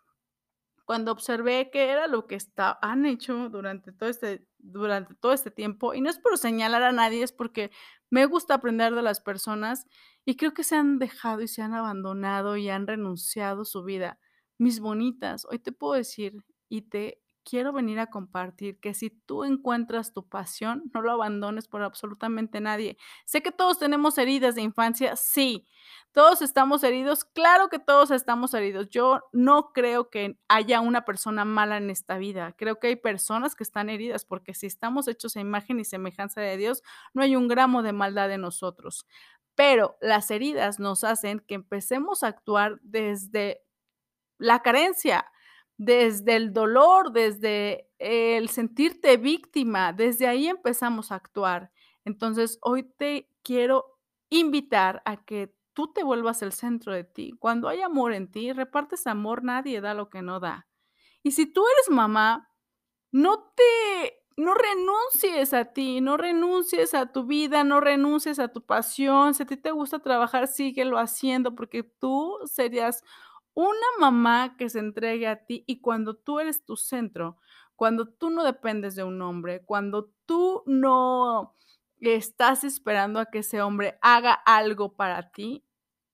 cuando 0.85 1.11
observé 1.11 1.69
qué 1.71 1.89
era 1.91 2.07
lo 2.07 2.25
que 2.25 2.39
han 2.81 3.05
hecho 3.05 3.49
durante 3.49 3.91
todo, 3.91 4.09
este, 4.09 4.47
durante 4.57 5.13
todo 5.15 5.33
este 5.33 5.51
tiempo, 5.51 5.93
y 5.93 6.01
no 6.01 6.09
es 6.09 6.17
por 6.17 6.37
señalar 6.37 6.81
a 6.81 6.93
nadie, 6.93 7.21
es 7.21 7.33
porque 7.33 7.71
me 8.09 8.25
gusta 8.25 8.55
aprender 8.55 8.95
de 8.95 9.01
las 9.01 9.19
personas 9.19 9.85
y 10.25 10.37
creo 10.37 10.53
que 10.53 10.63
se 10.63 10.77
han 10.77 10.97
dejado 10.97 11.41
y 11.41 11.47
se 11.47 11.61
han 11.61 11.73
abandonado 11.73 12.55
y 12.57 12.69
han 12.69 12.87
renunciado 12.87 13.65
su 13.65 13.83
vida. 13.83 14.17
Mis 14.57 14.79
bonitas, 14.79 15.45
hoy 15.45 15.59
te 15.59 15.71
puedo 15.73 15.93
decir 15.93 16.33
y 16.69 16.83
te 16.83 17.21
quiero 17.49 17.73
venir 17.73 17.99
a 17.99 18.07
compartir 18.07 18.79
que 18.79 18.93
si 18.93 19.09
tú 19.09 19.43
encuentras 19.43 20.13
tu 20.13 20.27
pasión, 20.27 20.83
no 20.93 21.01
lo 21.01 21.11
abandones 21.11 21.67
por 21.67 21.81
absolutamente 21.81 22.61
nadie. 22.61 22.97
Sé 23.25 23.41
que 23.41 23.51
todos 23.51 23.79
tenemos 23.79 24.17
heridas 24.19 24.53
de 24.53 24.61
infancia, 24.61 25.15
sí, 25.15 25.67
todos 26.11 26.43
estamos 26.43 26.83
heridos, 26.83 27.25
claro 27.25 27.69
que 27.69 27.79
todos 27.79 28.11
estamos 28.11 28.53
heridos. 28.53 28.89
Yo 28.89 29.21
no 29.31 29.71
creo 29.73 30.09
que 30.11 30.37
haya 30.47 30.79
una 30.79 31.05
persona 31.05 31.43
mala 31.43 31.77
en 31.77 31.89
esta 31.89 32.17
vida. 32.19 32.53
Creo 32.55 32.79
que 32.79 32.87
hay 32.87 32.95
personas 32.95 33.55
que 33.55 33.63
están 33.63 33.89
heridas 33.89 34.25
porque 34.25 34.53
si 34.53 34.67
estamos 34.67 35.07
hechos 35.07 35.35
a 35.35 35.39
imagen 35.39 35.79
y 35.79 35.85
semejanza 35.85 36.41
de 36.41 36.57
Dios, 36.57 36.83
no 37.13 37.23
hay 37.23 37.35
un 37.35 37.47
gramo 37.47 37.81
de 37.81 37.93
maldad 37.93 38.31
en 38.31 38.41
nosotros. 38.41 39.07
Pero 39.55 39.97
las 40.01 40.29
heridas 40.29 40.79
nos 40.79 41.03
hacen 41.03 41.39
que 41.39 41.55
empecemos 41.55 42.23
a 42.23 42.27
actuar 42.27 42.79
desde 42.83 43.61
la 44.37 44.61
carencia, 44.61 45.25
desde 45.79 46.35
el 46.35 46.51
dolor, 46.51 47.13
desde 47.13 47.87
el 47.99 48.49
sentirte 48.49 49.15
víctima, 49.15 49.93
desde 49.93 50.27
ahí 50.27 50.47
empezamos 50.47 51.09
a 51.09 51.15
actuar. 51.15 51.71
Entonces, 52.03 52.59
hoy 52.61 52.83
te 52.83 53.29
quiero 53.43 53.97
invitar 54.29 55.01
a 55.05 55.23
que 55.23 55.55
tú 55.71 55.93
te 55.93 56.03
vuelvas 56.03 56.41
el 56.41 56.51
centro 56.51 56.91
de 56.93 57.05
ti. 57.05 57.31
Cuando 57.39 57.69
hay 57.69 57.81
amor 57.81 58.11
en 58.11 58.29
ti, 58.29 58.51
repartes 58.51 59.07
amor, 59.07 59.41
nadie 59.41 59.79
da 59.79 59.93
lo 59.93 60.09
que 60.09 60.21
no 60.21 60.41
da. 60.41 60.67
Y 61.23 61.31
si 61.31 61.45
tú 61.45 61.63
eres 61.65 61.89
mamá, 61.89 62.51
no 63.11 63.53
te 63.55 64.19
no 64.35 64.53
renuncies 64.53 65.53
a 65.53 65.65
ti, 65.65 66.01
no 66.01 66.17
renuncies 66.17 66.93
a 66.93 67.11
tu 67.11 67.25
vida, 67.25 67.63
no 67.63 67.79
renuncies 67.79 68.39
a 68.39 68.49
tu 68.49 68.65
pasión. 68.65 69.33
Si 69.33 69.43
a 69.43 69.45
ti 69.45 69.57
te 69.57 69.71
gusta 69.71 69.99
trabajar, 69.99 70.47
síguelo 70.47 70.97
haciendo 70.97 71.55
porque 71.55 71.83
tú 71.83 72.37
serías 72.45 73.03
una 73.53 73.87
mamá 73.99 74.55
que 74.57 74.69
se 74.69 74.79
entregue 74.79 75.27
a 75.27 75.45
ti 75.45 75.63
y 75.67 75.81
cuando 75.81 76.15
tú 76.15 76.39
eres 76.39 76.63
tu 76.65 76.75
centro, 76.77 77.37
cuando 77.75 78.07
tú 78.07 78.29
no 78.29 78.43
dependes 78.43 78.95
de 78.95 79.03
un 79.03 79.21
hombre, 79.21 79.63
cuando 79.65 80.11
tú 80.25 80.63
no 80.65 81.55
estás 81.99 82.63
esperando 82.63 83.19
a 83.19 83.25
que 83.27 83.39
ese 83.39 83.61
hombre 83.61 83.97
haga 84.01 84.33
algo 84.33 84.95
para 84.95 85.31
ti, 85.31 85.65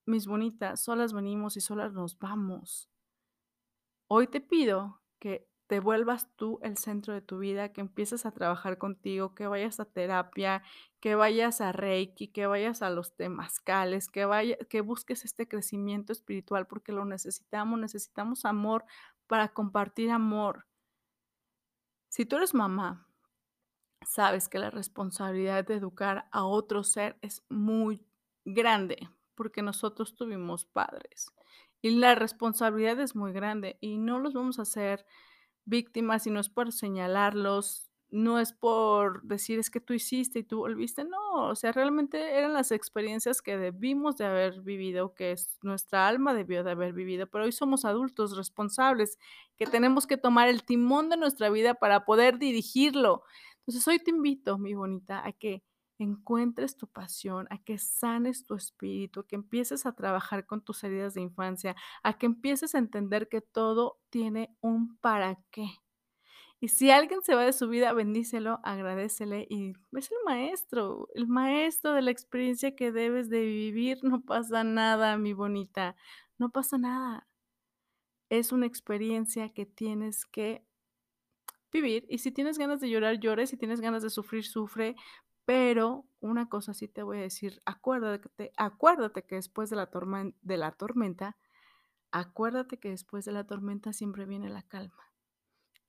mis 0.06 0.28
bonitas, 0.28 0.84
solas 0.84 1.14
venimos 1.14 1.58
y 1.58 1.62
solas 1.62 1.94
nos 1.94 2.18
vamos. 2.20 2.90
Hoy 4.08 4.28
te 4.28 4.42
pido 4.42 5.02
que 5.20 5.48
te 5.68 5.80
vuelvas 5.80 6.30
tú 6.36 6.60
el 6.62 6.78
centro 6.78 7.14
de 7.14 7.22
tu 7.22 7.40
vida, 7.40 7.74
que 7.74 7.82
empieces 7.82 8.26
a 8.26 8.32
trabajar 8.32 8.78
contigo, 8.78 9.34
que 9.34 9.48
vayas 9.48 9.80
a 9.80 9.86
terapia, 9.86 10.64
que 11.00 11.16
vayas 11.16 11.62
a 11.62 11.72
Reiki, 11.72 12.28
que 12.28 12.46
vayas 12.48 12.82
a 12.82 12.90
los 12.90 13.16
temazcales, 13.16 14.08
que 14.08 14.26
vaya, 14.26 14.58
que 14.70 14.82
busques 14.82 15.26
este 15.26 15.48
crecimiento 15.48 16.14
espiritual 16.14 16.68
porque 16.68 16.92
lo 16.92 17.06
necesitamos, 17.06 17.80
necesitamos 17.80 18.46
amor 18.46 18.86
para 19.28 19.50
compartir 19.50 20.12
amor. 20.12 20.68
Si 22.10 22.26
tú 22.26 22.38
eres 22.38 22.54
mamá, 22.54 23.08
sabes 24.06 24.48
que 24.48 24.60
la 24.60 24.70
responsabilidad 24.70 25.66
de 25.66 25.76
educar 25.76 26.28
a 26.32 26.46
otro 26.46 26.84
ser 26.84 27.18
es 27.22 27.44
muy 27.50 28.06
grande 28.46 29.10
porque 29.34 29.62
nosotros 29.62 30.16
tuvimos 30.16 30.66
padres 30.66 31.32
y 31.82 31.92
la 31.92 32.16
responsabilidad 32.16 33.00
es 33.00 33.16
muy 33.16 33.32
grande 33.32 33.78
y 33.82 33.98
no 33.98 34.20
los 34.20 34.34
vamos 34.34 34.60
a 34.60 34.64
hacer 34.64 35.06
víctimas 35.66 36.28
y 36.28 36.32
no 36.32 36.40
es 36.40 36.50
por 36.50 36.72
señalarlos, 36.72 37.92
no 38.12 38.40
es 38.40 38.54
por 38.54 39.24
decir 39.24 39.60
es 39.60 39.70
que 39.70 39.82
tú 39.82 39.94
hiciste 39.94 40.40
y 40.40 40.44
tú 40.44 40.60
volviste, 40.60 41.04
no, 41.04 41.50
o 41.50 41.56
sea, 41.56 41.72
realmente 41.72 42.38
eran 42.38 42.54
las 42.54 42.72
experiencias 42.72 43.42
que 43.42 43.58
debimos 43.58 44.16
de 44.18 44.26
haber 44.26 44.62
vivido, 44.62 45.14
que 45.14 45.32
es, 45.32 45.58
nuestra 45.64 46.08
alma 46.08 46.34
debió 46.34 46.64
de 46.64 46.72
haber 46.72 46.94
vivido, 46.94 47.28
pero 47.28 47.46
hoy 47.46 47.52
somos 47.52 47.84
adultos 47.84 48.38
responsables 48.38 49.18
que 49.58 49.66
tenemos 49.66 50.08
que 50.08 50.18
tomar 50.18 50.48
el 50.48 50.64
timón 50.64 51.10
de 51.10 51.18
nuestra 51.18 51.50
vida 51.50 51.74
para 51.74 52.06
poder 52.06 52.38
dirigirlo. 52.40 53.24
Entonces 53.60 53.88
hoy 53.88 54.00
te 54.00 54.12
invito, 54.12 54.58
mi 54.58 54.76
bonita, 54.76 55.26
a 55.26 55.32
que 55.34 55.64
encuentres 55.98 56.78
tu 56.78 56.88
pasión, 56.88 57.48
a 57.50 57.58
que 57.64 57.78
sanes 57.78 58.46
tu 58.46 58.56
espíritu, 58.56 59.22
a 59.22 59.28
que 59.28 59.36
empieces 59.36 59.86
a 59.86 59.96
trabajar 59.96 60.46
con 60.46 60.62
tus 60.62 60.84
heridas 60.84 61.14
de 61.14 61.22
infancia, 61.22 61.76
a 62.04 62.18
que 62.18 62.26
empieces 62.26 62.76
a 62.76 62.80
entender 62.80 63.30
que 63.30 63.42
todo 63.42 64.00
tiene 64.10 64.56
un 64.62 64.98
para 64.98 65.40
qué. 65.52 65.68
Y 66.60 66.70
si 66.70 66.90
alguien 66.90 67.22
se 67.22 67.36
va 67.36 67.44
de 67.44 67.54
su 67.54 67.68
vida, 67.68 67.94
bendícelo, 67.94 68.60
agradecele 68.64 69.46
y 69.50 69.74
es 69.92 70.12
el 70.12 70.18
maestro, 70.26 71.10
el 71.14 71.28
maestro 71.28 71.94
de 71.94 72.02
la 72.02 72.12
experiencia 72.12 72.76
que 72.76 72.92
debes 72.92 73.30
de 73.30 73.42
vivir. 73.42 74.00
No 74.04 74.22
pasa 74.22 74.64
nada, 74.64 75.18
mi 75.18 75.34
bonita, 75.34 75.96
no 76.38 76.50
pasa 76.50 76.78
nada. 76.78 77.28
Es 78.30 78.52
una 78.52 78.66
experiencia 78.66 79.54
que 79.54 79.66
tienes 79.66 80.26
que 80.26 80.66
vivir 81.72 82.06
y 82.10 82.20
si 82.20 82.32
tienes 82.32 82.58
ganas 82.58 82.80
de 82.80 82.90
llorar, 82.90 83.20
llores, 83.20 83.50
si 83.50 83.58
tienes 83.58 83.82
ganas 83.82 84.02
de 84.02 84.10
sufrir, 84.10 84.46
sufre, 84.46 84.96
pero 85.46 86.06
una 86.20 86.50
cosa 86.50 86.74
sí 86.74 86.88
te 86.88 87.04
voy 87.04 87.20
a 87.20 87.22
decir, 87.22 87.62
acuérdate, 87.66 88.52
acuérdate 88.58 89.24
que 89.24 89.36
después 89.36 89.70
de 89.70 89.76
la, 89.76 89.88
tormenta, 89.88 90.38
de 90.42 90.58
la 90.58 90.72
tormenta, 90.72 91.38
acuérdate 92.12 92.80
que 92.80 92.90
después 92.90 93.26
de 93.26 93.32
la 93.32 93.46
tormenta 93.46 93.94
siempre 93.94 94.26
viene 94.26 94.50
la 94.50 94.64
calma. 94.64 95.04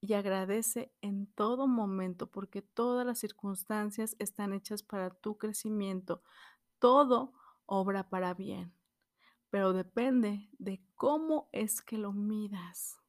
y 0.02 0.12
agradece 0.12 0.92
en 1.00 1.26
todo 1.26 1.66
momento 1.66 2.30
porque 2.30 2.62
todas 2.62 3.04
las 3.06 3.18
circunstancias 3.18 4.14
están 4.18 4.52
hechas 4.52 4.82
para 4.82 5.10
tu 5.10 5.38
crecimiento. 5.38 6.22
Todo 6.78 7.32
obra 7.64 8.08
para 8.08 8.34
bien, 8.34 8.72
pero 9.50 9.72
depende 9.72 10.50
de 10.58 10.84
cómo 10.94 11.48
es 11.52 11.82
que 11.82 11.98
lo 11.98 12.12
midas. 12.12 13.00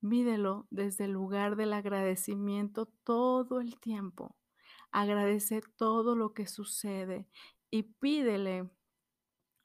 Mídelo 0.00 0.66
desde 0.70 1.04
el 1.04 1.12
lugar 1.12 1.56
del 1.56 1.72
agradecimiento 1.72 2.86
todo 2.86 3.60
el 3.60 3.78
tiempo. 3.80 4.36
Agradece 4.94 5.60
todo 5.76 6.14
lo 6.14 6.34
que 6.34 6.46
sucede 6.46 7.26
y 7.68 7.82
pídele 7.82 8.70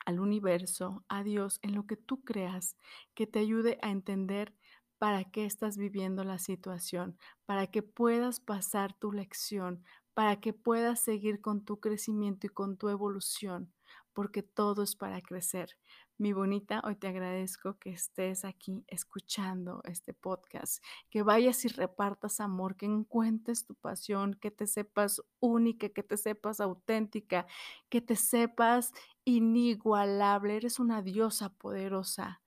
al 0.04 0.20
universo, 0.20 1.06
a 1.08 1.22
Dios, 1.22 1.60
en 1.62 1.76
lo 1.76 1.86
que 1.86 1.98
tú 1.98 2.24
creas, 2.24 2.76
que 3.14 3.28
te 3.28 3.38
ayude 3.38 3.78
a 3.84 3.92
entender 3.92 4.56
para 4.98 5.26
qué 5.26 5.46
estás 5.46 5.78
viviendo 5.78 6.24
la 6.24 6.40
situación, 6.40 7.16
para 7.46 7.68
que 7.68 7.84
puedas 7.84 8.40
pasar 8.40 8.94
tu 8.98 9.12
lección, 9.12 9.84
para 10.16 10.42
que 10.42 10.52
puedas 10.52 11.00
seguir 11.00 11.42
con 11.42 11.64
tu 11.64 11.80
crecimiento 11.80 12.48
y 12.48 12.50
con 12.50 12.76
tu 12.76 12.90
evolución, 12.90 13.72
porque 14.14 14.44
todo 14.44 14.84
es 14.84 14.96
para 14.96 15.22
crecer. 15.22 15.78
Mi 16.18 16.34
bonita, 16.34 16.82
hoy 16.84 16.96
te 16.96 17.08
agradezco 17.08 17.80
que 17.80 17.92
estés 17.92 18.44
aquí 18.44 18.84
escuchando 18.88 19.82
este 19.86 20.14
podcast, 20.14 20.84
que 21.10 21.24
vayas 21.24 21.64
y 21.64 21.70
repartas 21.70 22.42
amor, 22.42 22.76
que 22.76 22.86
encuentres 22.86 23.66
tu 23.66 23.76
pasión, 23.76 24.34
que 24.34 24.52
te 24.52 24.68
sepas 24.68 25.22
única, 25.40 25.88
que 25.90 26.04
te 26.04 26.18
sepas 26.18 26.60
auténtica, 26.60 27.48
que 27.88 28.02
te 28.02 28.16
sepas 28.16 28.92
inigualable. 29.24 30.58
Eres 30.58 30.80
una 30.80 31.02
diosa 31.02 31.54
poderosa. 31.54 32.42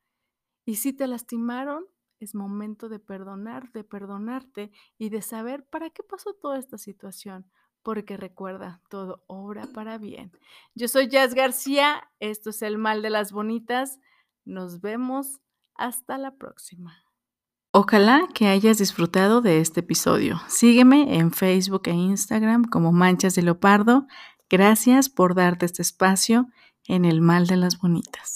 Y 0.67 0.77
si 0.77 0.93
te 0.93 1.07
lastimaron, 1.07 1.87
es 2.21 2.35
momento 2.35 2.89
de 2.89 2.99
perdonar, 2.99 3.73
de 3.73 3.85
perdonarte 3.85 4.71
y 4.99 5.09
de 5.09 5.23
saber 5.23 5.65
para 5.65 5.91
qué 5.91 6.03
pasó 6.03 6.35
toda 6.35 6.59
esta 6.59 6.79
situación. 6.79 7.51
Porque 7.83 8.17
recuerda, 8.17 8.81
todo 8.89 9.25
obra 9.27 9.67
para 9.75 9.99
bien. 9.99 10.33
Yo 10.75 10.89
soy 10.89 11.09
Jazz 11.09 11.35
García, 11.35 12.09
esto 12.21 12.51
es 12.51 12.63
El 12.63 12.79
Mal 12.79 13.03
de 13.03 13.11
las 13.11 13.33
Bonitas. 13.33 13.99
Nos 14.45 14.81
vemos 14.81 15.41
hasta 15.75 16.19
la 16.19 16.37
próxima. 16.37 17.05
Ojalá 17.73 18.29
que 18.35 18.49
hayas 18.49 18.79
disfrutado 18.79 19.41
de 19.41 19.61
este 19.61 19.81
episodio. 19.81 20.41
Sígueme 20.47 21.17
en 21.17 21.33
Facebook 21.33 21.83
e 21.87 21.93
Instagram 21.93 22.65
como 22.65 22.93
Manchas 22.93 23.35
de 23.35 23.43
Leopardo. 23.43 24.07
Gracias 24.51 25.09
por 25.09 25.35
darte 25.35 25.65
este 25.65 25.81
espacio 25.81 26.49
en 26.87 27.07
El 27.07 27.23
Mal 27.23 27.47
de 27.47 27.57
las 27.57 27.79
Bonitas. 27.79 28.35